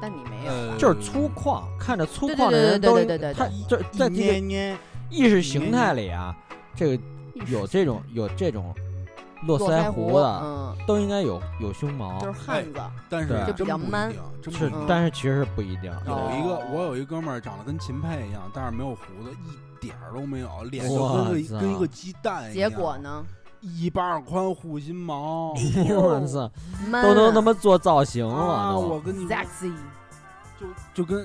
[0.00, 0.50] 但你没有。
[0.50, 4.78] 呃就是粗犷，看着粗犷的对对呃人都应对对对对他这在这个
[5.10, 6.34] 意识形态里啊，
[6.74, 7.02] 这个
[7.46, 8.74] 有这种有这种
[9.46, 15.84] 络络腮腮胡的，嗯，都应该有有胸毛，就是汉子，但是就比较真不一 man 定真不是一定嗯，但是其实不一定。
[15.84, 22.70] 有一个哦，我有一哥们儿长得跟秦沛一样，但是没有胡子，一点儿都没有，脸就跟个跟一个鸡蛋一结样。
[22.72, 23.24] 果呢？
[23.60, 25.54] 一巴掌宽护心毛，
[25.94, 26.50] 我操，
[27.00, 28.76] 都能他妈做造型了。
[28.76, 31.24] 我跟你就就跟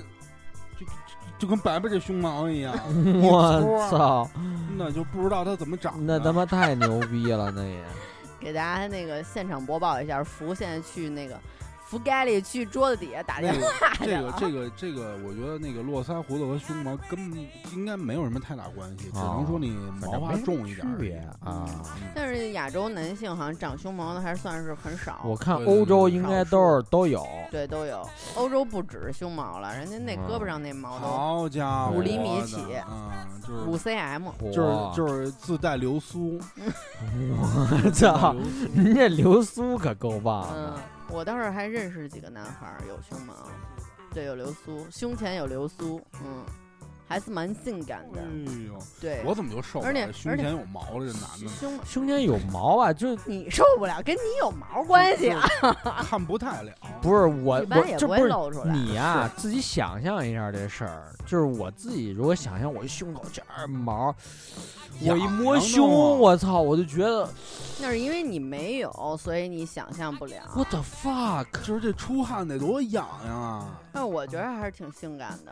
[1.38, 2.74] 就就跟白白这胸毛一样，
[3.22, 4.28] 我操，
[4.76, 6.18] 那就不知道它怎么长的。
[6.18, 7.82] 那他妈太牛逼了，那也。
[8.40, 11.38] 给大家那个现场播报一下，福现在去那个
[11.88, 14.32] 福盖里去桌子底下打电那个话去这个。
[14.32, 17.38] 这个这个，我觉得那个络腮胡子和胸毛根本
[17.72, 21.64] 应该没有什么太大关系，只能说你毛发重一点啊。
[21.66, 21.68] 嗯。
[22.14, 28.06] 但是亚洲男性好像长胸毛的还算是很少，我看欧洲应该都是都有，对都有。
[28.34, 32.56] 欧洲不只是胸毛了，人家那胳膊嗯上那毛都好家伙，五厘米起
[32.90, 38.34] 嗯，就是五 cm，就是就是自带流苏， 我操，
[38.74, 40.66] 人家流苏可够棒嗯。
[40.66, 40.74] 的。，
[41.10, 43.34] 我倒是还认识几个男孩有胸毛，
[44.12, 46.44] 对，有流苏，胸前有流苏，嗯，
[47.08, 49.22] 还是蛮性感的，哎呦，对。
[49.24, 51.48] 我怎么就受不而且胸前有毛的这男的？
[51.48, 55.48] 胸胸前有毛啊，就你受不了，跟你有毛关系啊？
[56.02, 56.70] 看不太了。
[57.00, 58.74] 不是我一般也不会我这不是露出来。
[58.74, 64.14] 你呀、自己想象一下这事儿，就是我自己如果想象我胸口这儿毛，
[65.00, 67.26] 我一摸胸，我操，我就觉得
[67.80, 70.42] 那是因为你没有，所以你想象不了。
[70.54, 73.80] what the fuck，就是这出汗得多痒痒啊！
[73.98, 75.50] 但我觉得还是挺性感的，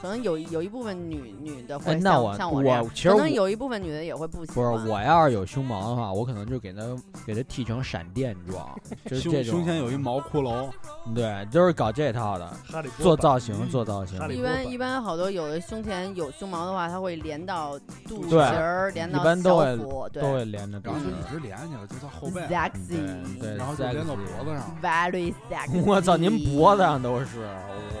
[0.00, 4.88] 可能有有一部分女女的会像、哎那我像我这样我其实我可能有一部分女的也会不喜欢不是欢。
[4.88, 6.80] 我要是有胸毛的话，我可能就给它
[7.26, 8.72] 给它剃成闪电状，
[9.06, 10.68] 就是这种胸胸前有一毛骷髅，
[11.12, 24.78] 对，就是搞这套的，哈利波特做造型做造型哈，利一般一般好多有的胸前有胸毛的话，它会连到肚对脐儿，连一到般都会小腹，对都会连着然后就长一直连起来，就到后背，，sexy，对然后就连到脖子上。
[24.80, 25.82] very sexy。
[25.84, 27.96] 我操，您脖子上都是，我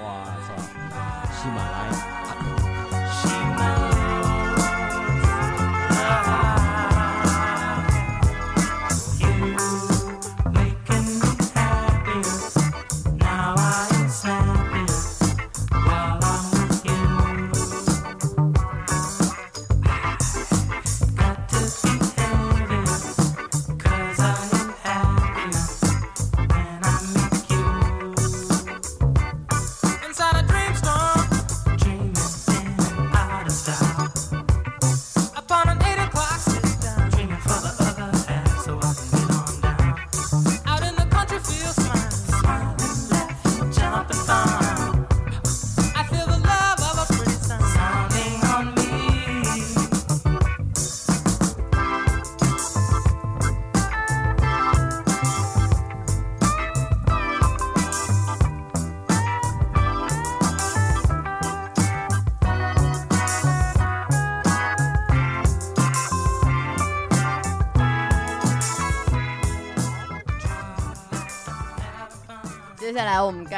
[0.46, 0.52] 操，
[1.32, 2.21] 喜马拉雅。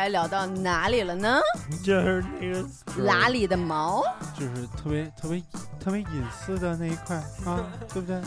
[0.05, 1.41] 还聊到哪里了呢？
[1.83, 2.63] 就是那个
[3.03, 4.05] 哪里的毛，
[4.39, 5.43] 就是特别特别
[5.81, 8.21] 特别隐私的那一块啊， 对不对？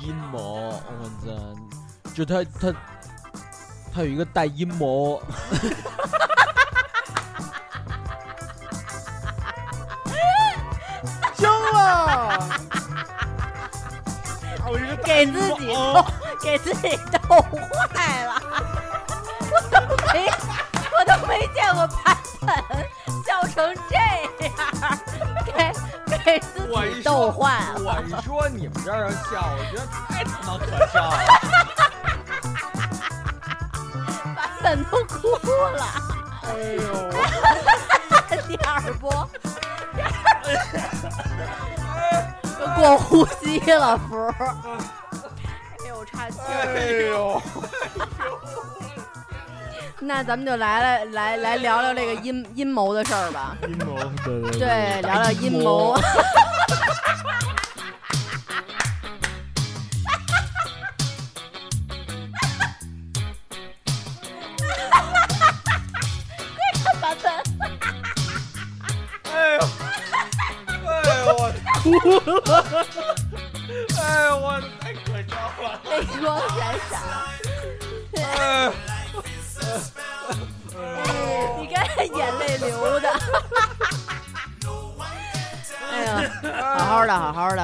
[0.00, 2.12] 阴谋，我操！
[2.14, 2.72] 就他他
[3.92, 5.20] 他有一个带阴谋。
[15.04, 15.74] 给自己
[16.40, 17.18] 给自己逗
[17.88, 18.37] 坏了。
[27.02, 27.80] 逗坏了。
[27.84, 31.16] 我一说你们这儿笑，我觉得太他妈可笑了。
[34.36, 35.16] 版本都哭
[35.76, 35.84] 了。
[36.44, 36.88] 哎呦，
[38.46, 38.68] 第二
[39.00, 39.28] 波，
[42.76, 44.10] 过呼吸了，福。
[44.38, 46.44] 哎呦，岔气儿。
[46.74, 46.76] 哎
[47.10, 47.42] 呦，
[50.00, 53.56] 那咱们就来来来来聊聊这个阴阴谋的事儿吧。
[53.66, 55.96] 阴谋，对对对，聊聊阴谋。
[67.00, 67.32] 版本，
[69.32, 69.58] 哎呦，
[70.86, 70.90] 哎
[71.24, 71.40] 呦我
[71.82, 71.86] 哭
[72.50, 73.07] 了，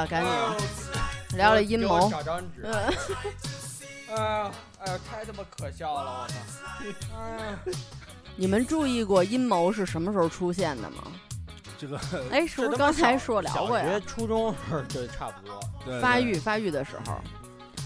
[0.06, 0.32] 赶紧
[1.36, 2.08] 聊聊阴谋。
[2.10, 2.72] 找张纸，嗯，
[4.16, 7.56] 哎呀哎呀太他妈可笑了，我操，哎
[8.36, 11.04] 你们注意过阴谋是什么时候出现的吗？
[11.78, 11.98] 这个
[12.30, 14.00] 哎，是不是刚才说聊过呀小学？
[14.06, 17.16] 初中时候就差不多，对发育发育的时候，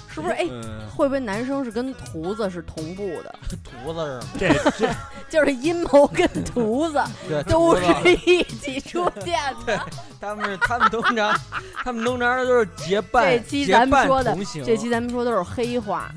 [0.09, 0.35] 是不是？
[0.35, 3.35] 哎，嗯，会不会男生是跟犊子是同步的？
[3.85, 4.55] 犊子是吗？
[4.71, 4.95] 这这
[5.29, 7.83] 就是阴谋跟犊子对， 都是
[8.27, 9.81] 一起出现的。
[10.21, 11.41] 他们是他们通常
[11.85, 16.11] 他们通常都是结伴这期咱们说的，这期咱们说都是黑话，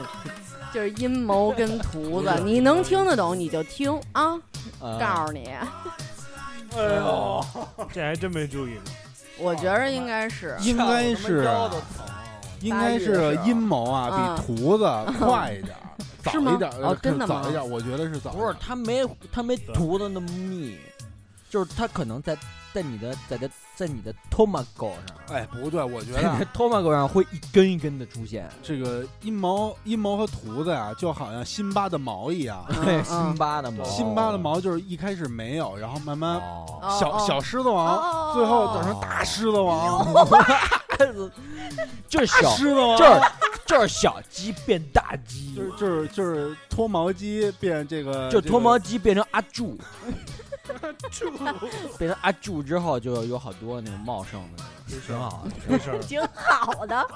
[0.72, 4.34] 就是阴谋跟犊子，你能听得懂你就听啊，
[4.80, 4.98] 呃。
[4.98, 5.48] 告诉你，
[6.76, 7.44] 哎呦，
[7.92, 8.74] 这还真没注意
[9.38, 9.50] 过。
[9.50, 10.56] 我觉得应该是。
[10.60, 11.46] 应该是。
[12.60, 14.36] 应该是阴谋啊，嗯。
[14.46, 15.85] 比犊子快一点儿，
[16.26, 16.52] 早是吗？
[16.54, 17.40] 一点儿，哦 真的吗？
[17.42, 18.32] 早一点，我觉得是早。
[18.32, 20.76] 不是，他没他没涂的那么密，
[21.48, 22.36] 就是他可能在
[22.74, 28.48] 在你的在的在你的 tomago 上，哎，不对，我觉得啊在你的 tomago 上会一根一根的出现。
[28.62, 32.64] 这个阴毛阴毛和犊子呀，就好像辛巴的毛一样。
[32.84, 37.24] 对，嗯辛巴的毛，辛巴的毛就是一开始没有，然后慢慢哦，小哦。
[37.26, 40.04] 小狮子哦王，最后长成大狮子王，
[42.08, 43.20] 就是小，就是
[43.66, 49.78] 就是小鸡变大鸡，就是就是就是脱毛机变这个，就脱毛鸡变成阿柱
[51.98, 54.64] 变成阿柱之后就有好多那种茂盛的，
[55.06, 57.06] 挺好的， 挺好的，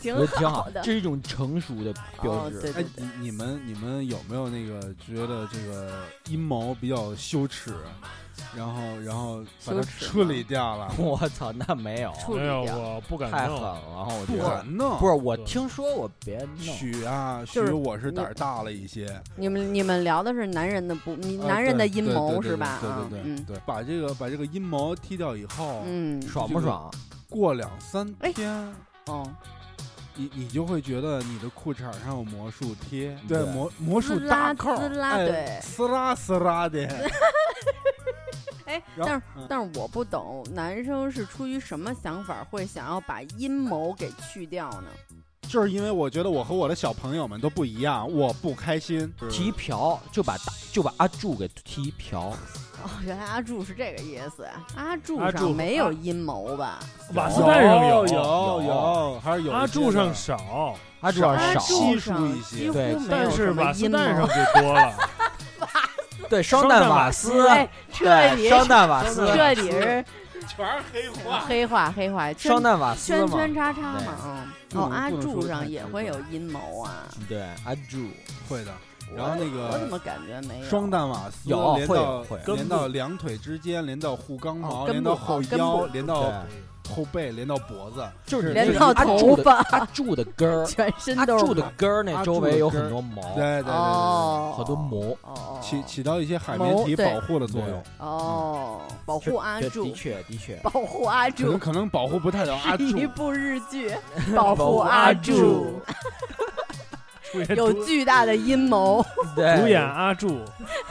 [0.00, 0.80] 挺我觉得挺好，的。
[0.82, 1.92] 这是一种成熟的
[2.22, 2.58] 标哦，志。
[2.58, 7.74] 哎对对，对，你你们你们有没有那个觉得这个阴谋比较羞耻，
[8.56, 10.92] 然后然后把它处理掉了？
[10.98, 13.38] 我操，那没有，处理没有，掉我不敢弄。
[13.38, 13.82] 太狠了。
[13.94, 19.20] 然后我不觉得敢弄，不是，我听说我别弄，许啊许，我是胆儿大了一些。
[19.36, 22.78] 你们你们聊的是男人的不，你呃男人的阴谋是吧？
[22.80, 26.90] 对啊对对嗯对，把这个把这个阴谋踢掉以后，嗯，爽不爽？
[27.28, 28.48] 过两三哎天，
[29.08, 29.34] 嗯，
[30.14, 34.70] 你你就会觉得你的裤衩上有魔术贴，对对魔魔术滋啦大扣，
[35.02, 36.88] 哎对撕拉撕拉的。
[38.66, 44.88] 哎，但是嗯但是我不懂，男生是出于什么想法会想要把阴谋给去掉呢？
[45.48, 49.12] 就是因为我觉得我和我的小朋友们都不一样，我不开心。
[49.30, 52.32] 踢瓢就把大就把阿柱给踢瓢，
[52.82, 54.48] 哦，原来阿柱是这个意思。
[54.74, 56.80] 阿柱阿柱上没有阴谋吧？
[57.14, 63.98] 瓦斯蛋上有有有有，还是有阿柱上少，阿柱上少，稀疏一些几乎对没但是有什么瓦斯阴谋。
[63.98, 64.92] 蛋上 就多了。
[66.34, 70.04] 对双蛋瓦斯，哎，彻底对双蛋瓦斯，彻底是
[70.48, 71.40] 全是黑化。
[71.46, 74.02] 黑化黑化，圈双蛋瓦斯圈，圈叉叉嘛。
[74.24, 77.06] 嗯，哦，阿柱上也会有阴谋啊。
[77.28, 78.08] 对阿柱，
[78.48, 78.72] 会的，
[79.14, 80.66] 然后那个我怎么感觉没有？
[80.66, 86.32] 双蛋瓦斯有会连到连到两腿之间，连到护肛毛，连到后腰，连到对，
[86.88, 88.04] 后背，连到脖子。
[88.26, 95.16] 就是连那个到头阿柱的发阿柱的根儿， 全身阿都是柱的根儿那周围有很多毛，对对对好多毛，
[95.60, 97.82] 起起到一些海绵体保护的作用。
[97.98, 101.58] 哦，保护阿柱的，确的确，保护阿可能柱。
[101.58, 103.90] 可能保护不太了阿柱是一，部日剧，
[104.34, 105.80] 保护护阿阿柱，
[107.56, 109.04] 有巨大的阴谋，
[109.34, 110.40] 对主演阿柱，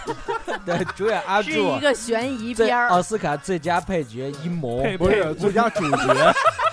[0.66, 2.90] 对主演阿柱是柱一，个悬疑片儿。
[2.90, 6.34] 奥斯卡最佳配角阴谋，配不是最佳主角，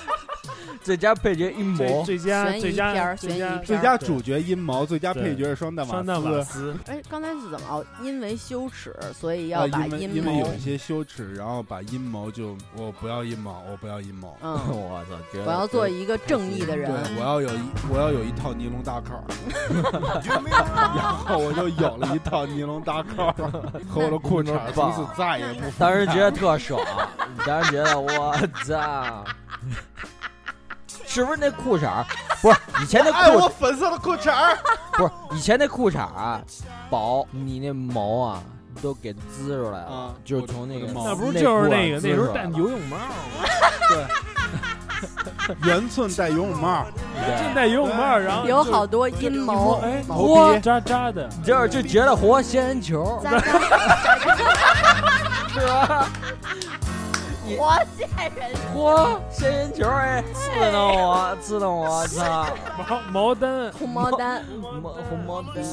[0.90, 7.66] 最最佳配角阴谋，最最佳最佳片儿最佳最佳主角阴谋，最佳配角是双蛋双蛋瓦瓦斯，哎，刚才是怎么？
[7.70, 10.54] 哦，因为羞耻，所以要呃，把因为阴谋因为有。
[10.54, 14.36] 一些羞耻，然后把阴谋就我不要阴谋，我不要阴谋。
[14.42, 15.16] 嗯， 我操！
[15.46, 17.16] 我要做一个正义的人对，。
[17.16, 19.24] 我要有一我要有一套尼龙大扣儿，
[20.96, 23.32] 然后我就有了一套尼龙大扣儿
[23.88, 26.80] 和我的裤衩儿，从此再也不分当时觉得特爽，
[27.46, 28.36] 当时觉得我
[28.66, 29.24] 操，
[31.10, 32.06] 是不是那裤衩儿？
[32.40, 34.56] 不是以前那哎，裤我粉色的裤衩儿，
[34.96, 36.40] 不是以前那裤衩儿啊，
[36.88, 38.40] 薄，你那毛啊
[38.80, 43.10] 都给滋出来了，啊就是从那个毛那不是就是那个那时候戴游泳帽吗？
[43.90, 44.06] 对
[45.64, 46.86] 圆寸戴游泳帽，
[47.16, 53.20] 寸戴游泳帽，然后有好多阴谋，哎，谋头皮渣渣的，就是就觉得活仙人球，
[55.52, 56.06] 是吧？
[57.56, 58.50] 活现人。
[58.74, 62.46] 嚯，仙人球哎，刺挠我，刺挠我，操！
[62.78, 64.44] 毛毛丹，红毛丹，
[64.82, 65.64] 毛红毛丹，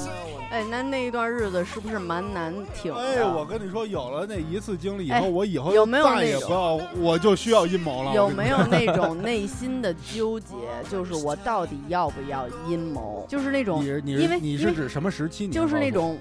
[0.49, 2.99] 哎，那那一段日子是不是蛮难挺的？
[2.99, 8.13] 哎，我跟你说，有了那一次经历以哎后，我以后有没有再也那种不要，我就需要阴谋了。
[8.13, 10.55] 有没有那种内心的纠结？
[10.89, 13.25] 就是我到底要不要阴谋？
[13.27, 15.47] 就是那种你是你因为是你因为是指什么时期？
[15.47, 16.17] 就是那种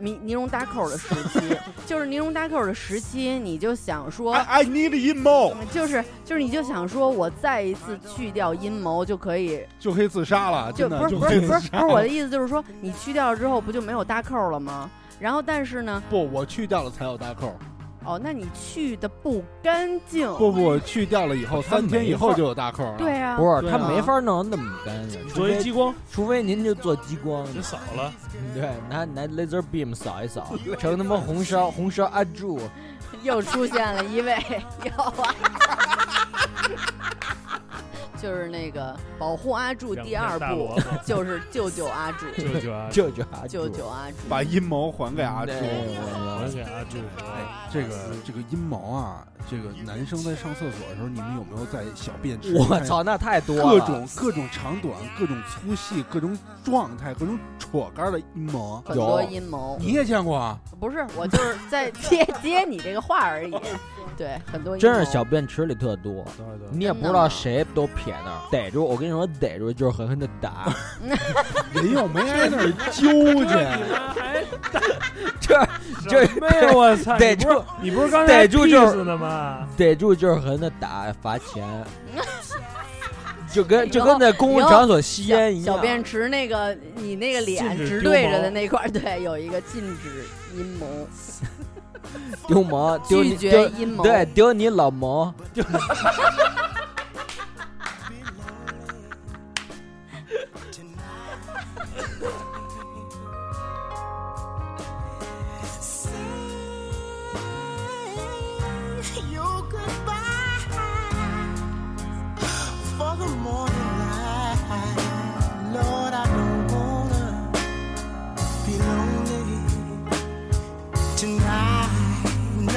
[0.00, 12.08] 尼尼龙搭扣的时期，就是尼龙搭扣的时期，你就想说，I I need 阴谋，就是就是你就想说，我再一次去掉阴谋就可以，就可以自杀了，就不是不是不是不是我的。
[12.08, 14.90] 意思，就是说你去掉了之后不就没有搭扣了吗？
[15.18, 17.54] 然后但是呢，不，我去掉了才有搭扣。
[18.04, 22.96] 哦，那你去的不干净，不不，去掉了以后，三天以后就有大扣了。
[22.96, 25.94] 对啊，不是他没法弄那么干净，除非做激光。
[26.10, 28.12] 除非您就做激光，就扫了，
[28.54, 32.58] 对，拿拿 laser beam 扫一扫， 成他妈红烧 红烧阿柱，
[33.22, 34.36] 又出现了一位，
[34.84, 35.34] 有啊，
[38.20, 44.16] 就是那个保护阿柱第二部 就是救救 阿柱，舅舅啊，舅舅阿救救阿柱。
[44.28, 45.46] 把阴谋还给阿朱。
[45.46, 46.98] 对还给阿柱，
[47.72, 52.54] 这个这个阴谋啊，这个男生在上厕所的时候，你们有没有在小便池？
[52.54, 52.78] 我！
[52.80, 60.58] 操，那太多了，各种各种长短、各种粗细、各种状态、各种戳杆的阴谋，很多阴谋，你也见过啊？
[60.78, 63.54] 不是我就是在接 接你这个话而已。
[64.16, 70.72] 对，很多真是小便池里特多，对对你也不知道谁都撇那儿，逮住我跟你说，逮住就是狠狠的打，
[71.72, 73.08] 人又没挨那儿揪
[73.44, 73.54] 去，
[74.18, 74.42] 还
[75.40, 75.68] 这
[76.10, 76.72] 这什么呀？
[76.74, 77.16] 我操！
[77.18, 79.68] 逮住你不是刚才逮住就是的吗？
[79.76, 81.64] 逮住就是狠狠的打罚钱，
[83.52, 85.76] 就跟就跟在公共场所吸烟一样。
[85.76, 90.24] 小便池那个你那个脸直对着的那块儿，对，有一个禁止
[90.56, 90.86] 阴谋，
[92.48, 94.02] 丢毛，丢拒绝阴谋。
[94.02, 95.32] 对，丢你老毛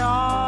[0.03, 0.42] 야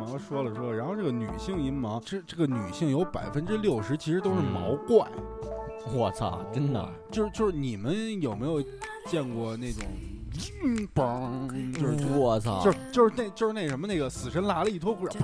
[0.00, 5.06] 的这个阴谋说了说，然后这个女性阴毛，这这个女性有百分之六十其实都是毛怪，
[5.94, 8.62] 我操，真的，就是就是你们有没有
[9.06, 10.19] 见过那种，嗯，
[10.94, 15.18] 嘣，就是我操，就是就是那就是那什么那个死神来了一脱裤是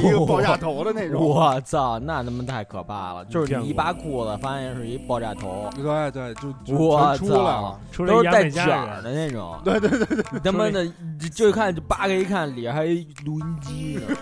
[0.00, 1.20] 一个爆炸头的那种。
[1.20, 3.24] 我操，那他妈太可怕了！
[3.26, 9.60] 就是你一扒裤子，发现是一爆炸头，对对，就就我出来操了。，出来都是带卷儿，的那种。
[9.64, 10.86] 对对对对，你他妈的，
[11.34, 12.84] 就看就扒开一看，里还
[13.24, 14.16] 录音机呢，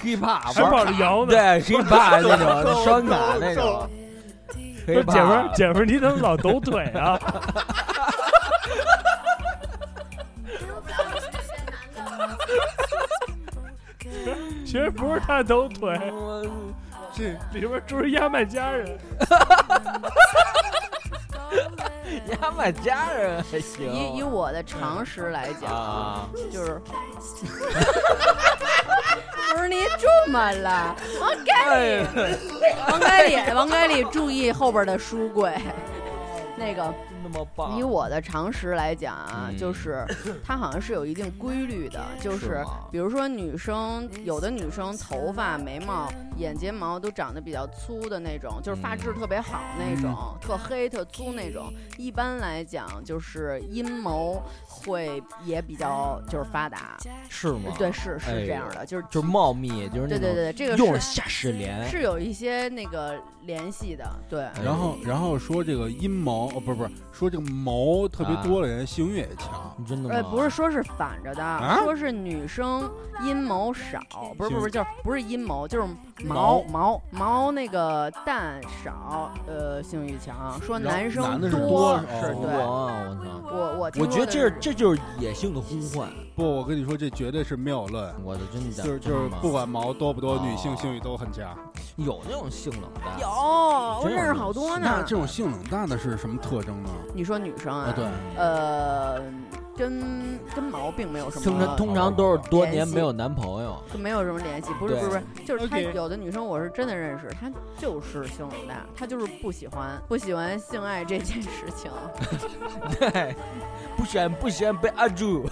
[0.02, 1.30] hiphop 还抱着摇呢。
[1.32, 3.88] 对 hiphop 那种双卡那种
[4.86, 7.18] 不是姐们儿，姐们儿，你怎么老抖腿啊？
[14.64, 15.98] 其实不是他抖腿，
[17.12, 17.24] 这
[17.58, 18.86] 里边住着牙买加人，
[22.26, 23.92] 牙买家人还行。
[23.92, 26.80] 以以我的常识来讲，啊，就是，
[29.54, 32.06] 不是你这么了，王该哎里，
[32.88, 35.52] 王凯里，王凯里，注意后边的书柜。
[36.56, 40.04] 那个，那么棒以我的常识来讲啊，嗯就是
[40.44, 51.72] 它好像是有一定规律的，就是是比如说女生，有的女生头发、眉毛、眼睫毛都长得比较粗的那种，就是发质嗯特别好那种，特黑特粗那种。
[51.98, 56.96] 一般来讲，就是阴谋会也比较就是发达。
[57.28, 57.72] 是吗？
[57.78, 61.88] 对，是是哎这样的，就是就是茂密，就是对对对，这个是用了下士莲。
[61.88, 64.42] 是有一些那个联系的，对。
[64.42, 69.74] 哎然后然后说这个阴谋哦，不是不是，说这个谋特别多的人性欲也强。
[69.86, 70.14] 真的吗？
[70.14, 72.90] 呃，不是说是反着的，啊说是女生
[73.24, 74.00] 阴谋少，
[74.36, 75.88] 不是不行是，就是不是阴谋，就是
[76.24, 80.60] 毛毛毛毛那个蛋少，呃，性欲强。
[80.60, 83.30] 说男生男的是多多是哦对。
[83.52, 84.00] 我操！
[84.00, 88.14] 我我觉得这是这就是野性的呼唤，不，我跟你说，这绝对是谬论。
[88.24, 91.56] 我的真的就是就是不管毛多不多，哦女性性欲都很强。
[91.96, 94.82] 有那种性冷淡，有，我认识好多呢。
[94.82, 96.90] 那这种性冷淡的是什么特征呢？
[97.12, 97.86] 你说女生啊？
[97.88, 98.04] 啊，对，
[98.36, 99.20] 呃，
[99.80, 111.90] 跟跟毛并没有什么通常通常都是多年没有男朋友，就没有什么联系，不是不是不是，就是她有的女生我是真的认识，她就是性冷淡，她就是不喜欢不喜欢性爱这件事情。
[113.00, 113.34] 对，
[113.96, 115.48] 不喜欢不喜欢被阿住，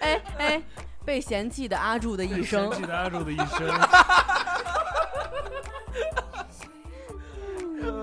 [0.00, 0.60] 哎哎，
[1.04, 3.68] 被嫌弃的阿柱的一生嫌，弃的阿柱的一生，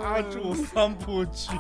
[0.02, 1.52] 阿柱三部曲。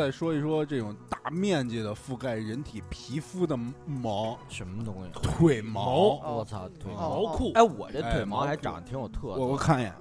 [0.00, 5.10] 再说一说这种大面积的覆盖人体皮肤的毛，什么东西？
[5.20, 6.18] 腿毛。
[6.38, 7.36] 我操，腿哦毛！
[7.36, 9.92] 裤哎，我这哎腿毛还长得挺有特色我我，看一眼，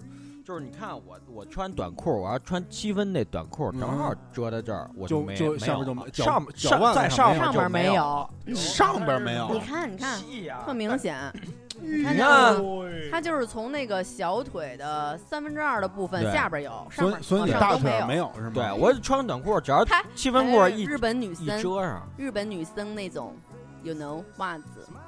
[0.46, 9.60] 就是你看我我穿短裤，我要穿七分那短裤，正好遮在这儿，我就就下面就没脚上面脚腕在上上上面没有，上边没有你。
[9.60, 11.30] 看你看，细呀特明显。
[11.82, 16.32] 你看就是从那个小腿的三分之二的部分对。
[16.32, 17.90] 下边有，上面所以所以你往上都没有。
[17.90, 18.16] 大腿上没。
[18.18, 18.52] 有是吗？
[18.54, 23.36] 对我穿短裤，只要他七分裤日本女一生，遮上，日本女生那种
[23.84, 24.64] ，you know 袜子，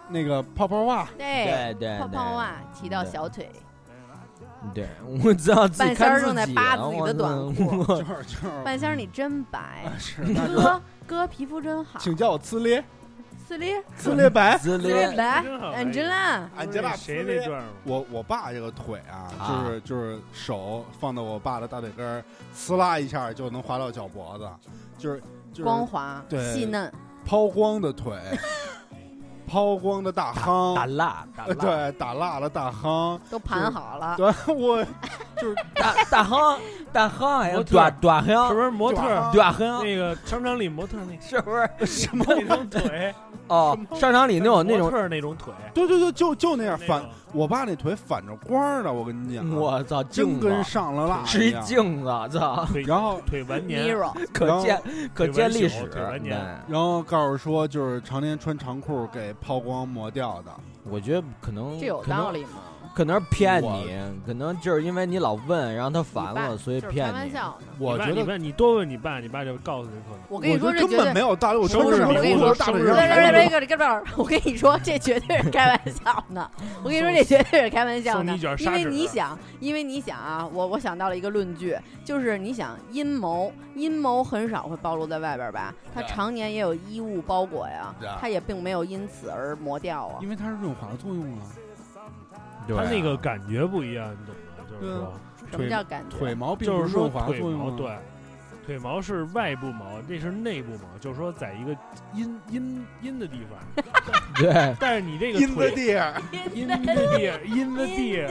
[0.09, 3.49] 那个泡泡袜，对对对泡泡袜提到小腿，
[4.74, 4.88] 对，
[5.24, 12.84] 我知道自己半仙儿看自己正在扒自己的短我裤就是就是，半仙儿你真白啊，是那就哥哥皮肤真好，请叫我呲咧
[13.52, 14.58] 撕裂呲咧白。
[14.58, 17.62] 自撕裂恋白，Angela，安吉拉谁那段？
[17.84, 19.66] 我我爸这个腿啊，啊。
[19.66, 22.24] 就是就是手放到我爸的大腿根儿，
[22.56, 24.49] 呲啦一下就能滑到脚脖子，
[24.97, 25.20] 就是
[25.52, 26.89] 就是光滑对细嫩，
[27.26, 28.18] 抛光的腿，
[29.45, 34.16] 抛光的大打夯，蜡打蜡，呃对，打蜡的大夯，都盘好了。
[34.16, 34.82] 对我
[35.36, 36.58] 就是大大夯
[36.92, 39.02] 大夯还有短短是不是模特？
[39.34, 41.20] 短夯那个商场里模特儿那。
[41.20, 41.52] 是不
[41.86, 41.86] 是？
[41.86, 42.26] 什么？
[42.28, 43.14] 那种腿？
[43.48, 51.52] 哦，商场里那种那种，模特那种腿，对对对，就就那样反，我爸那腿反着光的，我跟你讲，我操，真镜跟上了蜡是一。
[51.62, 53.96] 镜子，操，然后腿完年
[54.34, 54.82] 可见
[55.14, 55.89] 可见历史
[56.68, 60.52] 然后告诉说，就是常年穿长裤给抛光磨掉的，
[60.89, 62.50] 我觉得可能这有道理吗？
[62.94, 63.89] 可能是骗你，
[64.26, 67.12] 可能就是因为你老问，然后他烦了，所以骗你。
[67.12, 67.68] 开玩笑呢。
[67.80, 70.20] 我觉得你多问你爸，你爸就告诉你可能。
[70.28, 72.38] 我跟你说，这绝对没有大腿上生日礼物别别别
[73.08, 73.86] 还有别别别！
[74.18, 76.50] 我跟你说，这绝对是开玩笑呢。
[76.84, 85.74] 我跟你说，这绝对是开玩笑的送你一卷，因为你想，因为你想啊，我我想到了一个论据，就是你想阴谋，阴谋很少会暴露在外边吧？
[85.94, 90.20] 它常年也有衣物包裹呀对，它也并没有因此而磨掉啊。
[90.22, 91.48] 因为它是润滑作用啊。
[92.68, 94.41] 对他那个感觉不一样，你懂吗？
[94.80, 95.14] 就是说，
[95.51, 96.18] 什么叫感觉？
[96.18, 97.66] 腿毛并就是说不是润滑腿作用啊。
[97.66, 97.97] 毛对，
[98.66, 101.76] 腿毛是外部毛，这是内部毛，就是说在一个
[102.14, 103.84] 阴阴阴的地方，
[104.38, 104.76] 对。
[104.80, 106.22] 但是你这个阴的地儿，
[106.53, 108.30] 阴的地儿阴的地儿，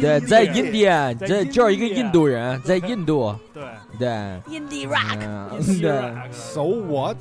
[0.00, 3.62] 对，在印第安，在这就是一个印度人，在印度，对，
[3.98, 4.08] 对
[4.48, 7.18] ，Indie Rock，对，So what？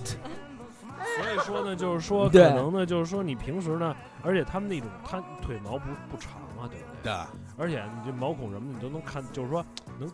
[1.17, 7.11] 所以说呢，就是说可能呢，就是说你平时呢，而且他们那种他腿毛不不长啊，对不对？
[7.11, 7.13] 对，
[7.57, 9.65] 而且你这毛孔什么的你都能看，就是说
[9.99, 10.07] 能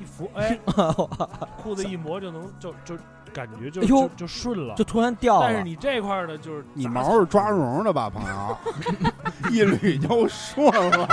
[0.00, 0.58] 一扶，哎
[1.62, 2.96] 裤子一磨就能就就
[3.32, 4.84] 感觉就就就顺了就。
[4.84, 5.46] 突然掉了。
[5.46, 8.56] 但是你这块儿呢，就是你毛是抓绒的吧，朋友？
[9.50, 11.06] 一捋就顺了。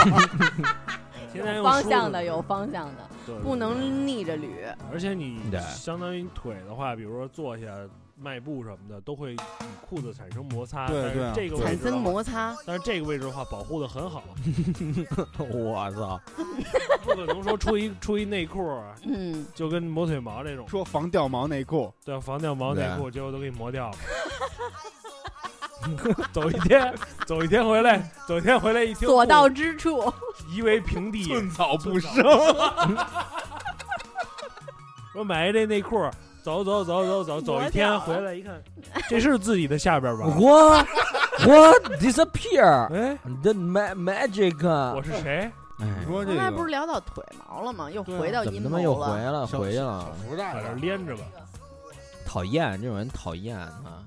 [1.31, 4.47] 天天用方向的有方向的，对不能逆着捋。
[4.91, 7.65] 而且你对相当于腿的话，比如说坐下、
[8.15, 9.37] 迈步什么的，都会与
[9.87, 10.87] 裤子产生摩擦。
[10.87, 14.23] 但是对对啊这个产生摩擦，但是这个位置的话，保护的很好，
[15.39, 16.19] 我操，
[17.03, 23.97] 不可能说出一出一内裤啊，嗯，就跟磨腿毛这种，说防掉毛内裤，对，防掉毛内裤，结果都给你磨掉了。
[26.31, 26.95] 走一天，
[27.25, 30.01] 走一天回来，走一天回来一听，所到之处，
[30.49, 32.11] 夷为平地，寸草不生。
[35.13, 36.09] 我买这内裤，
[36.43, 38.61] 走走走走走走一天回来一看，
[39.07, 40.25] 这是自己的下边吧？
[40.37, 40.71] 我
[41.47, 45.49] 我 disappear 哎，the ma magic，我是谁？
[45.79, 47.89] 哎你，说这刚才不是聊到腿毛了吗？
[47.89, 49.31] 又回到阴谋怎么他妈又回了。
[49.31, 51.23] 了，小回去了，福袋在这儿连着吧。
[52.25, 54.03] 讨厌这种人，讨厌啊！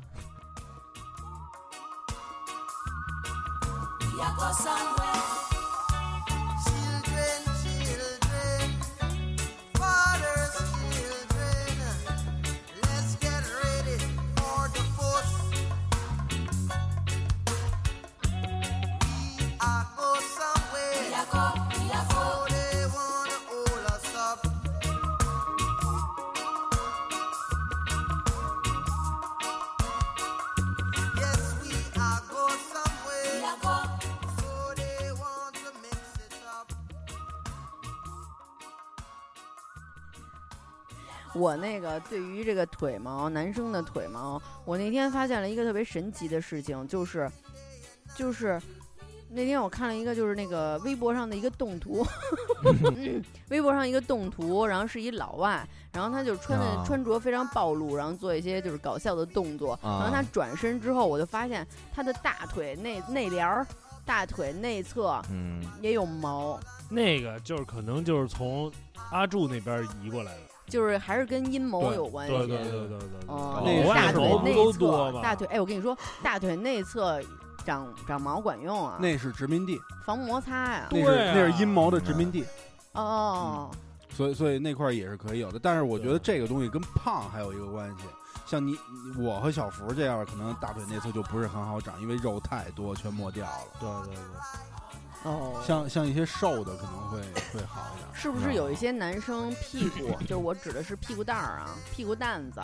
[41.37, 47.31] 我那个对于这个腿毛，男生的腿毛，我那天发现了一个特别神奇的事情，就是
[48.15, 48.61] 就是
[49.29, 52.07] 那天我看了一个就是那个微博上的一个动图，
[52.97, 56.85] 嗯 微博上一个动图，然后是一老外，然后他就穿的、啊。
[56.87, 63.67] 穿着非常暴露，然后做一些就是搞笑的动作，然后他啊转身之后，我就发现他的大腿内内帘儿、
[64.05, 66.59] 大腿内侧嗯，也有毛。
[66.89, 68.71] 那个就是可能就是从
[69.11, 72.37] 阿柱那边移过来的，就是还是跟阴谋有关系。
[72.37, 73.29] 对对对对对对。
[73.29, 73.63] 哦，
[73.95, 74.73] 大腿内？
[74.73, 77.21] 侧大腿，哎，我跟你说，大腿内侧
[77.65, 80.89] 长长毛管用啊，那是殖民地，防摩擦呀。
[80.91, 81.05] 那是
[81.35, 82.45] 那是阴谋的殖民地，
[82.93, 83.71] 哦哦，
[84.11, 85.59] 所以所以那块儿也是可以有的。
[85.59, 88.05] 但是我觉得这个东西跟胖还有一个关系。
[88.45, 93.61] 像你你我和小福这样，可能大腿内侧就不是很好长，因为肉太多，全磨掉了。
[93.81, 94.23] 对对对，
[95.27, 97.19] 哦，像像一些瘦的可能会
[97.53, 98.09] 会好一点。
[98.15, 102.61] 是不是有一些男生屁股，就是我指的是屁股蛋儿啊，屁股蛋子，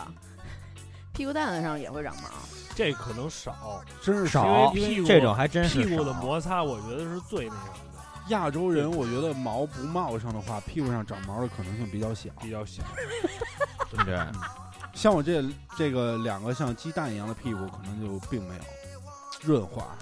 [1.13, 2.29] 屁股蛋子上也会长毛。
[2.73, 7.99] 这可能少，真是少因为屁股这种还真是屁股的摩擦，我觉得是最那什么的，
[8.29, 12.29] 亚洲人，我觉得毛不茂盛的话，屁股上长毛的可能性比较小。
[12.39, 12.81] 比较小。
[13.91, 14.17] 对不对？
[14.95, 15.43] 像我这
[15.77, 18.61] 这个两个像鸡蛋一样的屁股，可能就并没有
[19.41, 19.95] 润滑、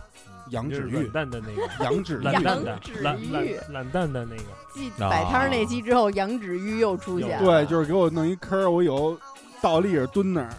[0.52, 2.24] 羊脂玉蛋的那个， 羊脂玉。
[2.24, 4.44] 懒蛋蛋羊脂，懒懒玉懒蛋的那个，
[4.74, 7.44] 继啊摆摊儿那期之后，羊脂玉又出现了。
[7.44, 9.18] 对，就是给我弄一坑儿，我有
[9.62, 10.50] 倒立着蹲那儿，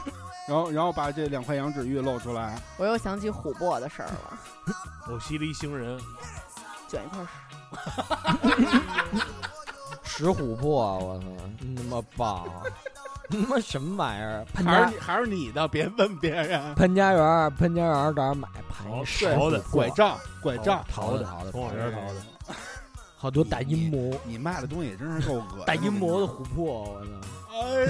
[0.48, 2.60] 然后然后把这两块羊脂玉露出来。
[2.78, 4.38] 我又想起琥珀的事儿了，
[5.08, 5.98] 偶西里星人，
[6.88, 7.28] 卷一块石。
[10.24, 11.24] 石琥珀，我操，
[11.76, 12.44] 那么棒！
[13.30, 14.44] 他妈什么玩意儿？
[14.52, 16.74] 潘家还是你还是你的，别问别人。
[16.74, 18.86] 潘家园，潘家园这儿买盘
[19.36, 22.54] 好的拐杖，拐杖，淘的淘的，从我这儿淘的，
[23.16, 25.64] 好多大阴谋，你卖的东西真是够恶心。
[25.66, 27.08] 大阴谋的琥珀，我操！
[27.60, 27.80] 哎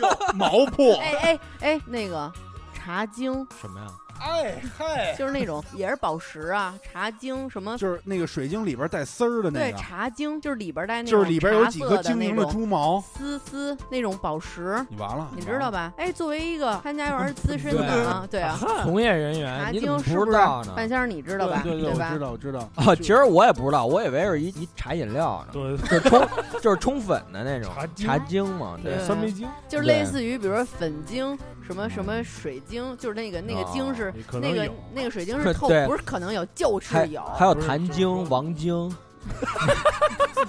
[0.00, 2.32] 呦， 毛破，哎哎哎，那个
[2.72, 3.86] 茶经，什么呀？
[4.20, 7.76] 哎嗨，就是那种也是宝石啊，茶晶什么。
[7.76, 15.46] 就是那个水晶里边带丝儿的那个对，茶晶就是里边带那种就是里边有几颗晶莹的种珠毛，丝丝那种宝石，你完了，你？
[15.46, 15.92] 知道吧？
[15.96, 20.62] 哎，作为一个潘家园资深的啊，对啊， 从业人员，茶晶是不知道？
[20.64, 20.72] 呢？
[20.74, 21.60] 半仙儿你知道吧？
[21.62, 22.18] 对对，我吧知？
[22.18, 22.60] 道，我知道。
[22.74, 26.28] 啊，其实我也不知道，我以为是一一茶饮料呢，对，就是冲
[26.60, 37.22] 就是冲粉的那种茶精茶精嘛，对对酸梅晶，就是类似于比如说粉晶，什么什么水晶，就是那个那个晶是可能那个有那个水晶是透，对不是可能有，就还是有。
[37.36, 38.96] 还有不是就是坛晶、说王晶，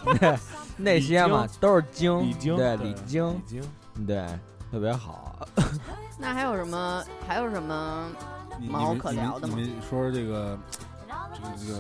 [0.22, 0.40] 那
[0.78, 3.62] 那些嘛都是晶，李晶，对李李晶，晶，
[4.06, 4.24] 对，
[4.72, 5.48] 特别好。
[6.20, 7.04] 那还有什么？
[7.28, 8.10] 还有什么？
[8.60, 10.58] 你毛可聊的吗你们你们说说这个，
[11.38, 11.80] 这个这个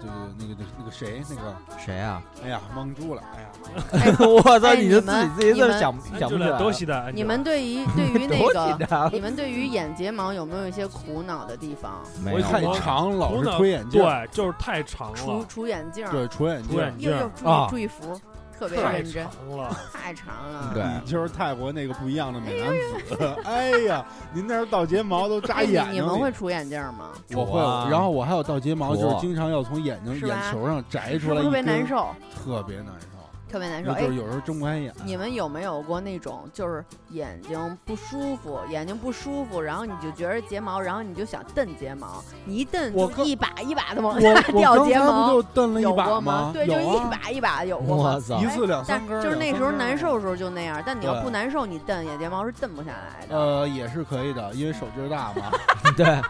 [0.00, 2.22] 这个那个那个谁那个，谁啊？
[2.44, 4.68] 哎呀，蒙住了，哎呀， 我操！
[4.68, 5.80] 哎你就自己们自己字你们想
[6.18, 6.58] 想不起来。
[6.58, 12.00] 多西的，你们对于 对于那多个你们对于眼睫毛有没有一些苦恼的地方？
[12.22, 12.36] 没有。
[12.36, 17.66] 我一看太长，老是脑推眼镜，对，就是太长除了，除眼镜儿，对，除眼镜对除眼，镜又又注啊。
[17.66, 18.20] 意注意服，
[18.62, 20.70] 特别太认真，长了， 太长了。
[20.72, 22.70] 对你就是泰国那个不一样的美男
[23.08, 23.36] 子。
[23.44, 27.10] 哎呀，您那儿倒睫毛都扎眼睛你们会除眼镜吗？
[27.34, 32.06] 我会啊，然后我还有倒睫毛，就是经常要从眼睛眼球上摘出来特别难受？
[32.32, 33.11] 特别难受，
[33.52, 33.92] 特别难受。
[33.92, 34.92] 哎就是，有时候睁不开眼。
[35.04, 46.50] 你们有没有过那种就是眼睛不舒服，眼睛不舒服，然后你就觉得睫毛，然后你就想蹬睫毛，你一蹬就一把一把的往下掉睫刚才不毛，就蹬了一把有过吗？
[46.52, 48.14] 对，就有一啊，把一把有过吗？
[48.14, 48.46] 我操一！
[48.48, 49.92] 次两但三根儿，就是那时候难。
[49.92, 53.36] 受的时候就那样，但你要不难受，你蹬眼睫毛是蹬不下来的。
[53.36, 55.52] 呃，也是可以的，因为手劲儿大嘛。
[55.96, 56.20] 对，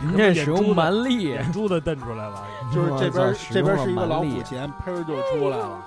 [0.00, 5.82] 你这使用蛮力，眼珠子瞪出来了， 就是这边这边是一个老虎钳，喷儿就出来了。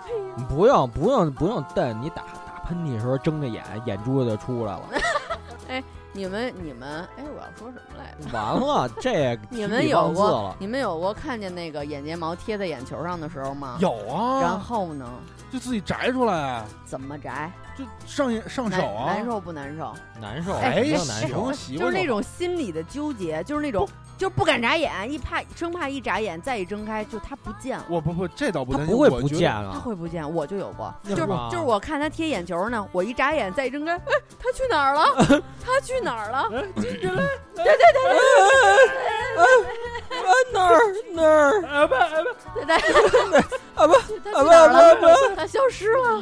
[0.49, 4.82] 不用不用不用瞪，你打打喷嚏的时候睁着眼，眼珠子就出来了。
[5.70, 5.84] 哎
[6.14, 8.38] 你们你们，哎，我要说什么来着？
[8.38, 10.53] 完了，这 你们有过？
[10.59, 13.78] 你们有过看见那个眼睫毛贴在眼球上的时候吗？。
[13.80, 15.09] 有啊，然后呢？
[15.52, 17.52] 就自己摘出来，怎么摘？
[17.78, 19.14] 就上眼上手啊。
[19.14, 19.93] 难受不难受？
[20.20, 21.54] 难受，哎比较难受行。
[21.54, 23.88] 习惯就是那种心理的纠结，就是那种
[24.18, 27.86] 就是不敢眨眼，一怕生怕一眨眼再一睁开，就他不见了。
[27.89, 28.95] 我不不，这倒不他担心。
[28.95, 35.06] 不会不见了，他会不见，我就有过，就是就是我看他贴眼球呢，我一眨眼再一睁开，哎，他去哪儿了？
[35.64, 36.49] 他去哪儿了？
[36.54, 37.24] 哎，进去了，
[40.54, 40.82] 哪儿
[41.14, 42.80] 哪儿哎不哎不，它啊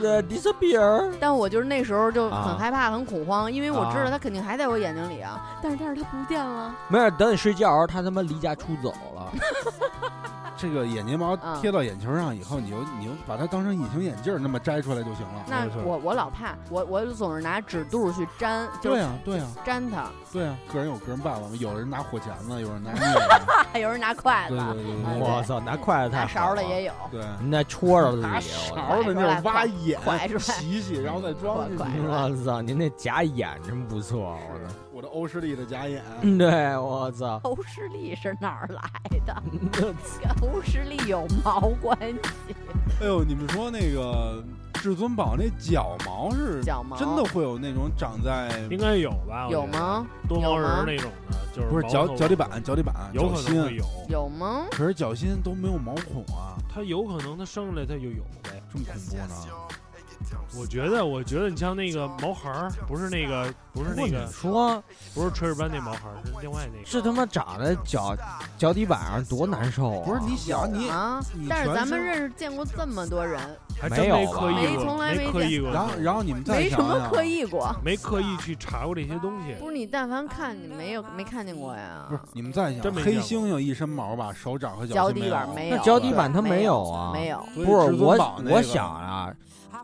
[0.04, 1.12] 呃 disappear？
[1.20, 6.74] 但我就是那时候就很啊害怕、很恐慌，因为我知道他肯定还在我眼睛里啊，但是但是他不见了。
[6.88, 9.32] 没事，等你睡觉他他妈离家出走了。
[10.60, 15.46] 这个眼睫毛嗯贴到眼球上以后，你就你就把它当成隐形眼镜儿那么摘出来就行了。
[15.48, 21.56] 那我我老怕，我我总是拿纸肚去粘，就是对呀，对呀，粘它，对呀，个人有个人办法嘛。
[21.60, 23.00] 有人拿火钳子，有人拿 镊
[23.74, 23.80] 子。
[23.80, 27.24] 有人拿筷子对，对对我操，拿筷子太拿勺的也有，对。
[27.42, 28.36] 你再戳着自己，拿
[28.90, 30.00] 我勺的那种挖眼
[30.40, 31.84] 洗洗，然后再装进去。
[32.02, 34.76] 我操，您那假眼真不错，我操。
[35.00, 38.84] 我的欧诗丽的假眼，嗯，对，我操， 欧诗丽是哪儿来
[39.26, 39.44] 的？
[39.72, 39.96] 跟
[40.42, 42.56] 欧诗丽有毛关系？
[43.00, 44.44] 哎呦，你们说那个
[44.74, 49.48] 至尊宝那脚毛是脚毛真的会有那种长在应该有吧？
[49.50, 50.06] 有吗？
[50.28, 54.66] 多毛人那种的，就是不是脚脚底板脚底板有脚心，可能会有，有吗？
[54.70, 58.62] 可是脚心都没有毛孔啊，它有可能它生出来它就有呗。
[58.70, 59.79] 这么恐怖呢？
[60.58, 64.82] 我觉得，我觉得你像那个毛孩儿，不是那个，不是那你个，说
[65.14, 66.84] 不是炊事班那毛孩儿，是另外那个。
[66.86, 68.16] 这他妈长在脚
[68.58, 70.06] 脚底板上多难受啊！
[70.06, 71.48] 不是你想你，啊你！
[71.48, 73.40] 但是咱们认识见过这么多人，
[73.80, 77.76] 还真没有吧刻意过，没从来没没刻意过，然后然后你们再没什想想么刻意过。
[77.84, 79.54] 没刻意去查过这些东西。
[79.60, 82.06] 不是你，但凡看你没有没看见过呀？
[82.10, 87.46] 不是你们再想，黑真没见过猩猩一身毛吧，手掌和脚心底板没有，那脚底板它没没有啊没有。
[87.56, 88.18] 不是我
[88.50, 89.34] 我想啊，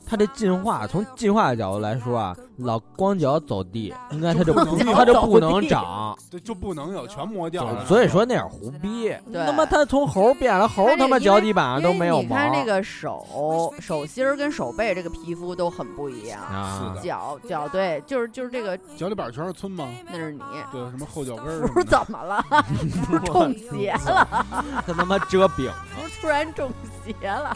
[0.05, 4.53] 它这进化从进化的角度来说啊，老光脚走地，应该它就
[4.93, 6.15] 它就不能长。
[6.29, 9.13] 对就不能有全磨掉了，所以说那是胡逼。
[9.31, 12.21] 对他妈他从猴变了，猴他妈脚底板上都没有毛。
[12.21, 16.41] 你看那个手手心儿跟手背这个皮肤都很不一样。
[16.41, 19.87] 啊是，的脚脚对，就是就是这个，脚底板全是皴吗？
[20.11, 20.39] 那是你，
[20.71, 22.43] 对，什么后脚跟儿不是怎么了？
[23.07, 24.27] 不 是中邪了？
[24.85, 25.75] 他他妈遮饼了。
[25.95, 26.69] 不是突然中
[27.05, 27.55] 邪了？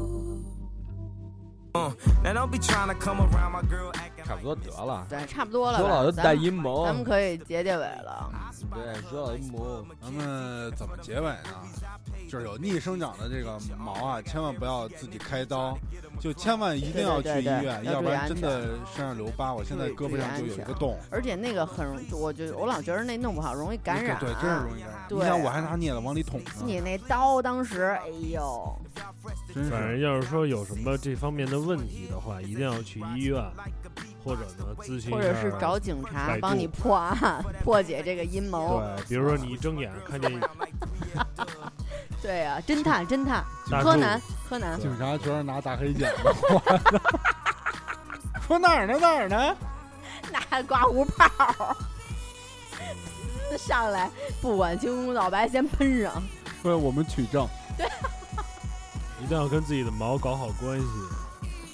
[4.23, 5.87] 差不多得了，对，差不多了说。
[5.87, 6.93] 老就带咱们阴谋咱。
[6.95, 8.29] 们可以结结尾了。
[8.73, 11.49] 对，说老阴谋，咱们怎么结尾呢？
[12.29, 15.77] 就是有逆生长的这个毛啊，千万不要自己开刀，
[16.21, 19.51] 就千万一定要去医对对对院，要要不然真的身上留疤。
[19.51, 24.19] 我现在胳膊上就有一个洞，而且那个很容，我就我老觉得那弄不好容易感染。
[24.19, 25.07] 对，真是容易感染。
[25.09, 28.79] 你想我还拿镊子往里捅你，那刀当时，哎呦，
[29.53, 29.99] 真反正。
[29.99, 33.43] 要是说有什么这方面的问题的话，一定要去医院，
[34.23, 38.79] 或者呢咨询，或者是找警察帮你破案、破解这个阴谋。
[38.79, 40.31] 对，比如说你一睁眼看见
[42.21, 43.43] 对啊，侦探， 侦探，
[43.81, 46.23] 柯南，柯南，警察全是拿大黑剪子。
[48.47, 49.55] 说哪儿呢哪儿呢？
[50.31, 51.75] 拿刮胡泡，
[53.57, 54.09] 上来
[54.41, 56.21] 不管青红皂白先喷上。
[56.63, 57.47] 为我们取证，
[57.77, 57.87] 对。
[59.23, 60.85] 一定要跟自己的毛搞好关系。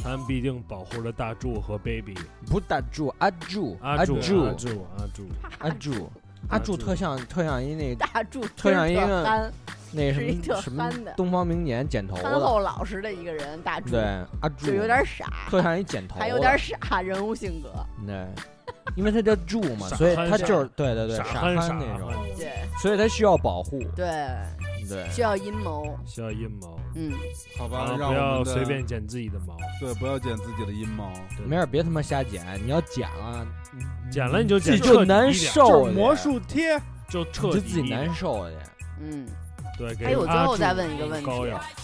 [0.04, 5.30] 他们毕竟保护了大柱和 baby 不大柱，阿柱，阿柱柱，阿柱阿柱，
[5.60, 6.12] 阿柱，
[6.50, 6.78] 阿柱。
[6.78, 9.52] 特像特像一那大柱特像一个
[9.98, 14.02] 那什是一特么什么东方明年剪头的，憨厚老实的一个人，大柱对，
[14.42, 17.72] 阿柱就有点傻，特像一剪头的，还有点傻人物性格。
[18.06, 18.26] 对，
[18.96, 24.06] 因为他叫柱嘛，所以他就是对对对傻傻憨傻那种，对所以他需要保护，对，
[24.88, 25.98] 对，需要阴谋。
[26.06, 27.12] 需要阴谋，嗯，
[27.58, 31.12] 好吧，不要我随便剪自己的毛，对，不要剪自己的阴毛，
[31.46, 33.46] 没事别他妈瞎剪，你要剪了，
[34.12, 36.80] 剪了你就自己剪彻底就难受，就是魔术贴，
[37.10, 38.56] 就彻底自己难受去。
[39.00, 39.28] 嗯，
[39.78, 41.30] 对，给哎，我最后再问一个问题，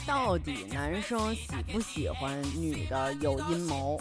[0.07, 3.99] 到底男生喜不喜欢女的有阴谋？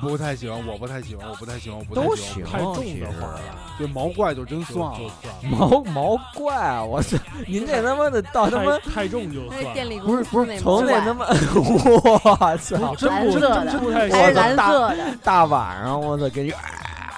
[0.00, 3.40] 不太喜欢，我不太喜欢，我不太喜欢，我不太都喜欢行太重的话了，
[3.78, 7.16] 对毛怪就真算了，算了，毛毛怪，我操！
[7.46, 9.72] 您这他妈的到他妈太太重就算了。
[9.72, 12.94] 电力公不是不是从那他妈， 我操！
[12.96, 16.52] 真不蓝色的真不太还是行蓝色的，大晚上我操，给你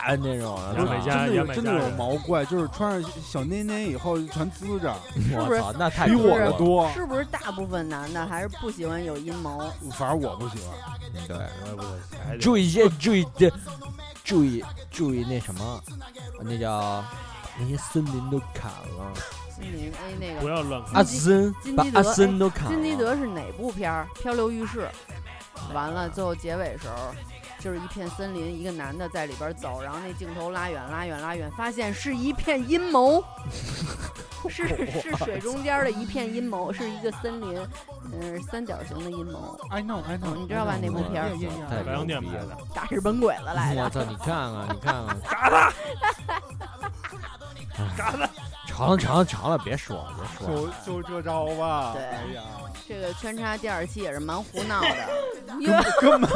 [0.06, 6.52] 啊那种，牙买加真的有真的有毛怪，就是穿上小内内以后全滋着，不是我操，那太比我的了。
[6.52, 6.88] 多。
[6.92, 9.58] 是不是大部分男的还是不喜欢有阴谋？
[9.90, 11.00] 反正我不喜欢。
[11.26, 13.50] 对，我也不喜欢注意些，注意这，
[14.22, 15.82] 注意注意那什么，
[16.40, 17.04] 那叫
[17.58, 19.12] 那些森林都砍了，
[19.50, 21.02] 森林 A 那个不要乱阿。
[21.02, 22.70] 森金基德把阿森都砍了。
[22.70, 24.06] 金基德是哪部片儿？
[24.22, 24.88] 《漂流浴室》。
[25.74, 27.12] 完了，最后结尾时候，
[27.66, 33.20] 就是一片森林，一个男的在里边走，然后那镜头拉远、拉远、拉远，发现是一片阴谋，
[34.48, 34.68] 是
[35.02, 37.58] 是水中间的一片阴谋，是一个森林，
[38.12, 40.76] 嗯，三角形的阴谋，I know, I know，你知道吧？
[40.80, 41.30] 那部片儿
[41.68, 42.54] 太白洋淀牛逼了。
[42.54, 43.82] 拍的，大日本鬼子来的。
[43.82, 44.04] 我操！
[44.04, 45.72] 你看看，你看 看，嘎子，
[47.96, 48.30] 嘎了，
[48.76, 51.92] 成了长了长了，别说了别说了，就就这招吧。
[51.94, 52.42] 对哎呀，
[52.86, 55.08] 这个圈叉第二期也是蛮胡闹的，
[55.60, 56.30] 因为根本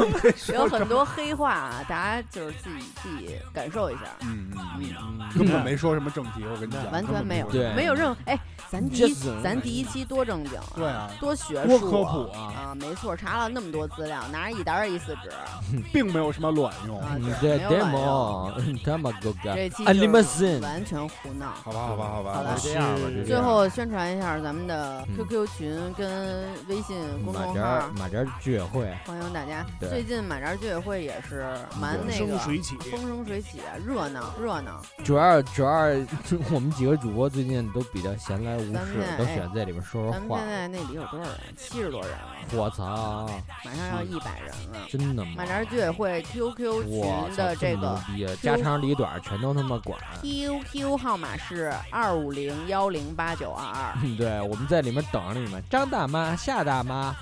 [0.47, 4.01] 没有很多黑话啊，大家就是自己自己感受一下。
[4.21, 8.37] 嗯嗯嗯，嗯，根本没说什么正题，我跟你讲，完全没有，没有任何哎，
[8.71, 9.13] 咱第一
[9.43, 15.29] 咱第一期多正经啊，对啊，多学术多科普啊啊，没错，查了那么多资料，拿着一沓儿 A 四纸
[15.91, 17.01] 并没有什么卵用。
[17.19, 17.29] 没
[17.63, 18.01] 有卵用。
[18.71, 19.93] 么他妈够干，这期是
[20.23, 21.51] 是完全胡闹。
[21.63, 22.55] 好吧，好吧，好吧，好吧，
[23.25, 23.41] 最。
[23.41, 26.95] 后宣传一下咱们的嗯 QQ 群跟微信
[27.25, 29.65] 公众号马扎儿，马扎居委会，欢迎大家。
[29.79, 31.43] 最近马扎居委会也是
[31.79, 34.79] 蛮那个生水起，风生水起啊，热闹热闹。
[35.03, 35.71] 主要主要
[36.51, 40.47] 我们几个主播最近都比较闲来咱们现在，都喜欢在里面说说话咱们现。
[40.47, 41.37] 在那里有多少人？
[41.57, 43.29] 七十多人了，我操，
[43.65, 44.79] 马上要一百人了。
[44.89, 45.45] 真的吗马？
[45.45, 49.99] 扎居委会 QQ 我群操这么的这个牛逼啊，家长里短全都他妈管。
[50.21, 53.97] QQ 号码是二五零幺零八九二二。
[54.03, 55.63] 嗯，对，我们在里面等着你们。
[55.69, 57.15] 张大妈、夏大妈，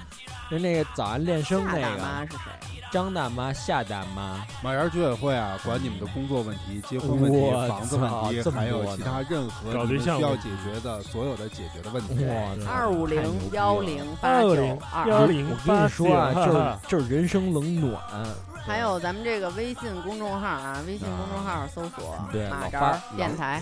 [0.49, 2.31] 就那个早安练声那夏大妈个。
[2.31, 2.43] 是谁？
[2.91, 12.25] 张大妈、夏大妈，马园居委会啊，管你们的工作问题、结婚问我题、房子问题，这么还有多呢其他任何找你对象问们需要解决的所有的解决的问题。
[12.67, 13.21] 二五零
[13.51, 14.79] 幺零八九二零。
[14.91, 15.09] 二二。
[15.09, 18.01] 幺零我跟八你说啊，就是就是人生冷暖，
[18.65, 22.15] 还有咱们这个微信公众号啊，微信公众号搜索
[22.49, 23.61] 马扎电台，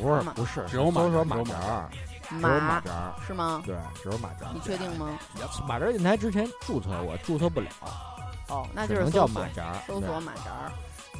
[0.00, 1.88] 不是不是，只有马搜索马扎
[2.30, 3.62] 马扎是吗？
[3.64, 4.60] 对，只有马扎你。
[4.60, 5.18] 确定吗？
[5.68, 7.68] 马扎电台之前注册我，注册不了，
[8.48, 9.74] 哦，那就是搜索马扎。
[9.86, 10.72] 搜索马扎儿，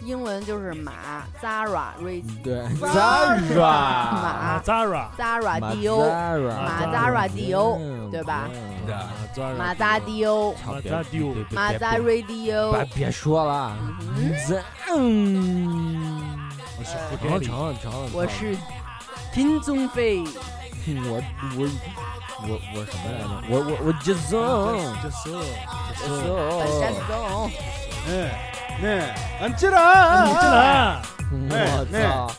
[0.03, 2.63] 英文就是马 Zara r 对。
[2.81, 7.79] Zara 啊马 Zara，Zara 马 D O 马 Zara D O
[8.11, 8.49] 对吧？
[9.59, 13.77] 马扎 D O 马扎 D O 马扎 Radio 别别说了，
[14.97, 16.23] 嗯
[16.79, 18.57] 我是呃成了成我是
[19.33, 20.23] 听宗飞，
[20.87, 21.23] 我
[21.57, 21.69] 我
[22.43, 23.25] 我我什么来着？
[23.51, 25.23] 我我我 Jason 这是
[25.69, 27.11] 大家 Jason，走。
[28.09, 28.11] 哎，
[28.53, 28.56] 那
[29.41, 31.01] 俺进来，你进来，
[31.31, 32.31] 我操！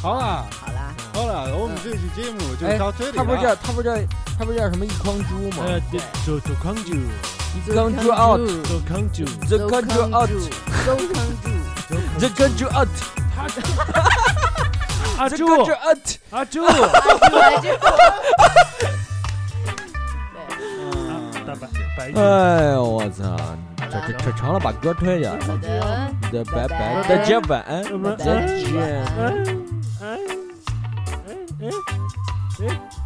[0.00, 3.16] 好了，好啦，好了，我们这期节目就哎到这里了。
[3.16, 3.96] 他不是叫他不是叫
[4.38, 6.94] 他不是叫什么一筐猪吗呃，对就就康住，
[7.56, 11.48] 一筐猪 out，就康住，the country out，，so 康住
[12.20, 12.88] ，the country out，
[15.18, 15.98] 阿 the 朱，country out。
[16.30, 17.36] 阿朱，阿朱阿朱，对，
[20.52, 21.66] 嗯大白
[21.96, 22.20] 白玉，哎
[22.72, 23.22] 呦我操！
[24.06, 25.40] 这这这成了把歌推下来。
[25.46, 25.68] 好的，
[26.32, 27.02] 的拜拜。
[27.02, 27.84] 拜大家晚安
[28.18, 28.76] 再见。
[28.76, 29.22] 哎哎
[30.00, 31.68] 哎
[32.60, 33.00] 哎。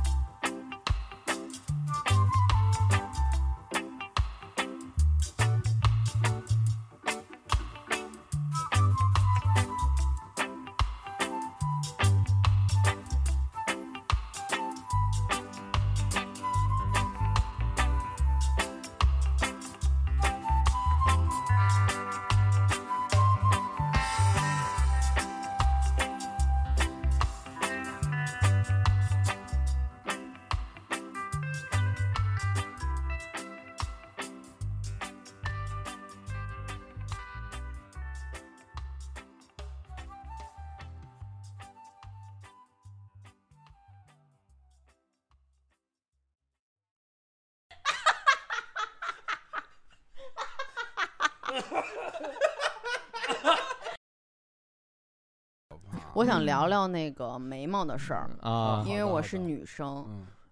[56.18, 60.04] 我想聊聊那个眉毛的事儿，啊因为我是女生，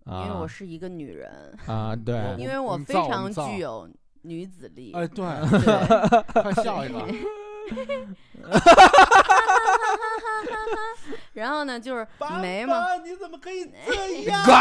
[0.07, 1.93] 嗯，因为我啊是一个女人，啊！
[1.97, 3.91] 对，因为我非常具有
[4.23, 4.93] 女子力。
[4.95, 7.01] 哎，对，对， 快笑一个。
[11.35, 12.07] 然后呢，就是
[12.41, 14.45] 眉毛，你怎么可以这样？
[14.45, 14.55] 滚！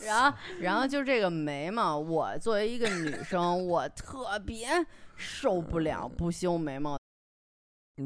[0.00, 4.66] 然后，然后就这个眉毛，我作为一个女生，我特别
[5.14, 6.98] 受不了不修眉毛。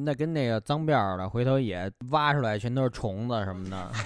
[0.04, 3.92] 那跟那个脏辫儿的，回头也挖出来，全都是虫子什么的。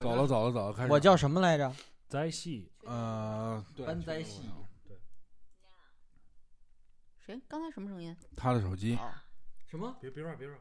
[0.00, 0.92] 走了走了走了，开始。
[0.92, 1.74] 我叫什么来着？
[2.08, 4.48] 灾戏，呃，对班在戏
[7.18, 7.38] 谁？
[7.46, 8.16] 刚才什么声音？
[8.34, 8.96] 他的手机。
[8.96, 9.12] 哦，
[9.66, 9.94] 什么？
[10.00, 10.56] 别别乱别说，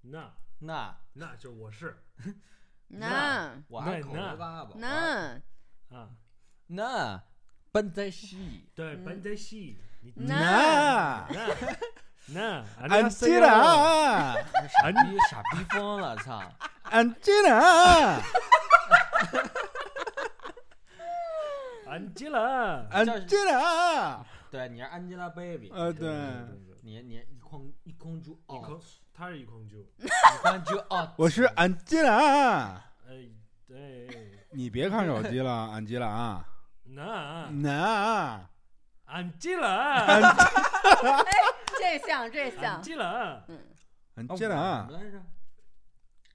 [0.00, 1.96] 那那那就我是
[2.88, 4.70] 那我还口那那味巴巴。
[4.76, 5.40] 那
[5.96, 6.10] 啊，
[6.68, 7.22] 那
[7.72, 8.68] 本在西。
[8.74, 11.48] 对，本在戏，你那那
[12.28, 16.42] 那， 安吉拉，傻逼傻逼疯了，操！
[16.84, 18.20] 安吉拉，
[21.86, 24.24] 安吉拉，安吉拉。
[24.50, 26.08] 对，你是 Angelababy，呃，对，
[26.82, 28.80] 你你一筐一筐猪一筐哦，，
[29.16, 30.06] 他是一筐酒， 一
[30.42, 32.74] 筐酒啊， 我是安吉拉。
[33.08, 33.26] 哎，
[33.66, 36.06] 对，你别看手机了， 安吉拉。
[36.06, 36.48] 啊，
[36.84, 37.48] 那。
[37.50, 38.50] 那。
[39.06, 40.04] 安吉拉，
[41.78, 42.74] 这像这像。
[42.74, 43.58] 安，吉拉，嗯，
[44.16, 44.86] 安吉拉。
[44.86, 45.22] 什么，来着？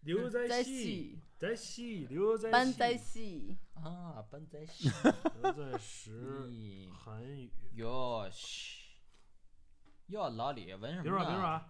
[0.01, 4.89] 留在在戏，戏，在戏，留在班在戏，啊，班在戏。
[5.43, 8.85] 留在时，咦韩语，哟西，
[10.07, 11.03] 哟老李闻什么？
[11.03, 11.67] 别说别说啊，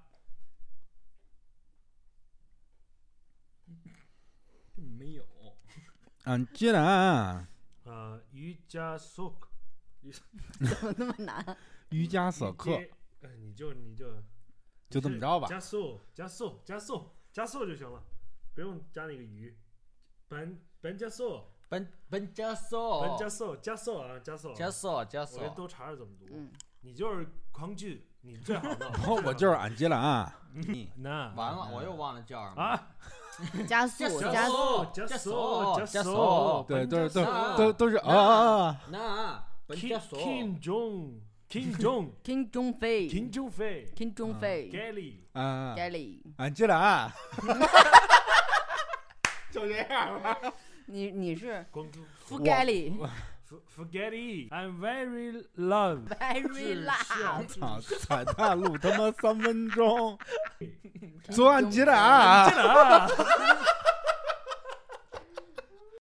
[4.75, 5.25] 没有。
[6.23, 7.47] 安吉拉，
[7.83, 9.49] 呃，瑜伽索克，
[10.59, 11.57] 怎么那么难？
[11.89, 12.71] 瑜伽索克，
[13.21, 14.05] 哎，你就你就
[14.89, 15.47] 就这么着吧。
[15.47, 18.03] 加速加速加速加速就行了，
[18.53, 19.57] 不用加那个鱼。
[20.27, 26.27] 本本加速，本本加速，本加速加速啊加速，加速加我速给都查查怎么读。
[26.31, 26.51] 嗯，
[26.81, 28.91] 你就是狂剧，你最好弄。
[29.07, 30.31] 我我就是安吉拉。
[30.97, 32.61] 那完了，我又忘了叫什么。
[32.61, 32.95] 啊，
[33.67, 41.11] 加速加加速，速加加速速加加速速，对，都是都啊都都是啊，那本加 Kim 速， Kim Jong
[41.49, 47.11] Kim Jong 金钟飞，Kim Jong 飞金钟飞 Gally 啊，，Gally，安吉拉，
[49.51, 50.37] 就这样吧。
[50.85, 52.93] 你你是光珠夫 Gally。
[53.51, 60.17] F Forgetty I'm very love Very 是笑 loud，操，彩蛋录他妈三分钟，
[61.29, 62.49] 做安吉拉。
[62.49, 63.07] 记得啊。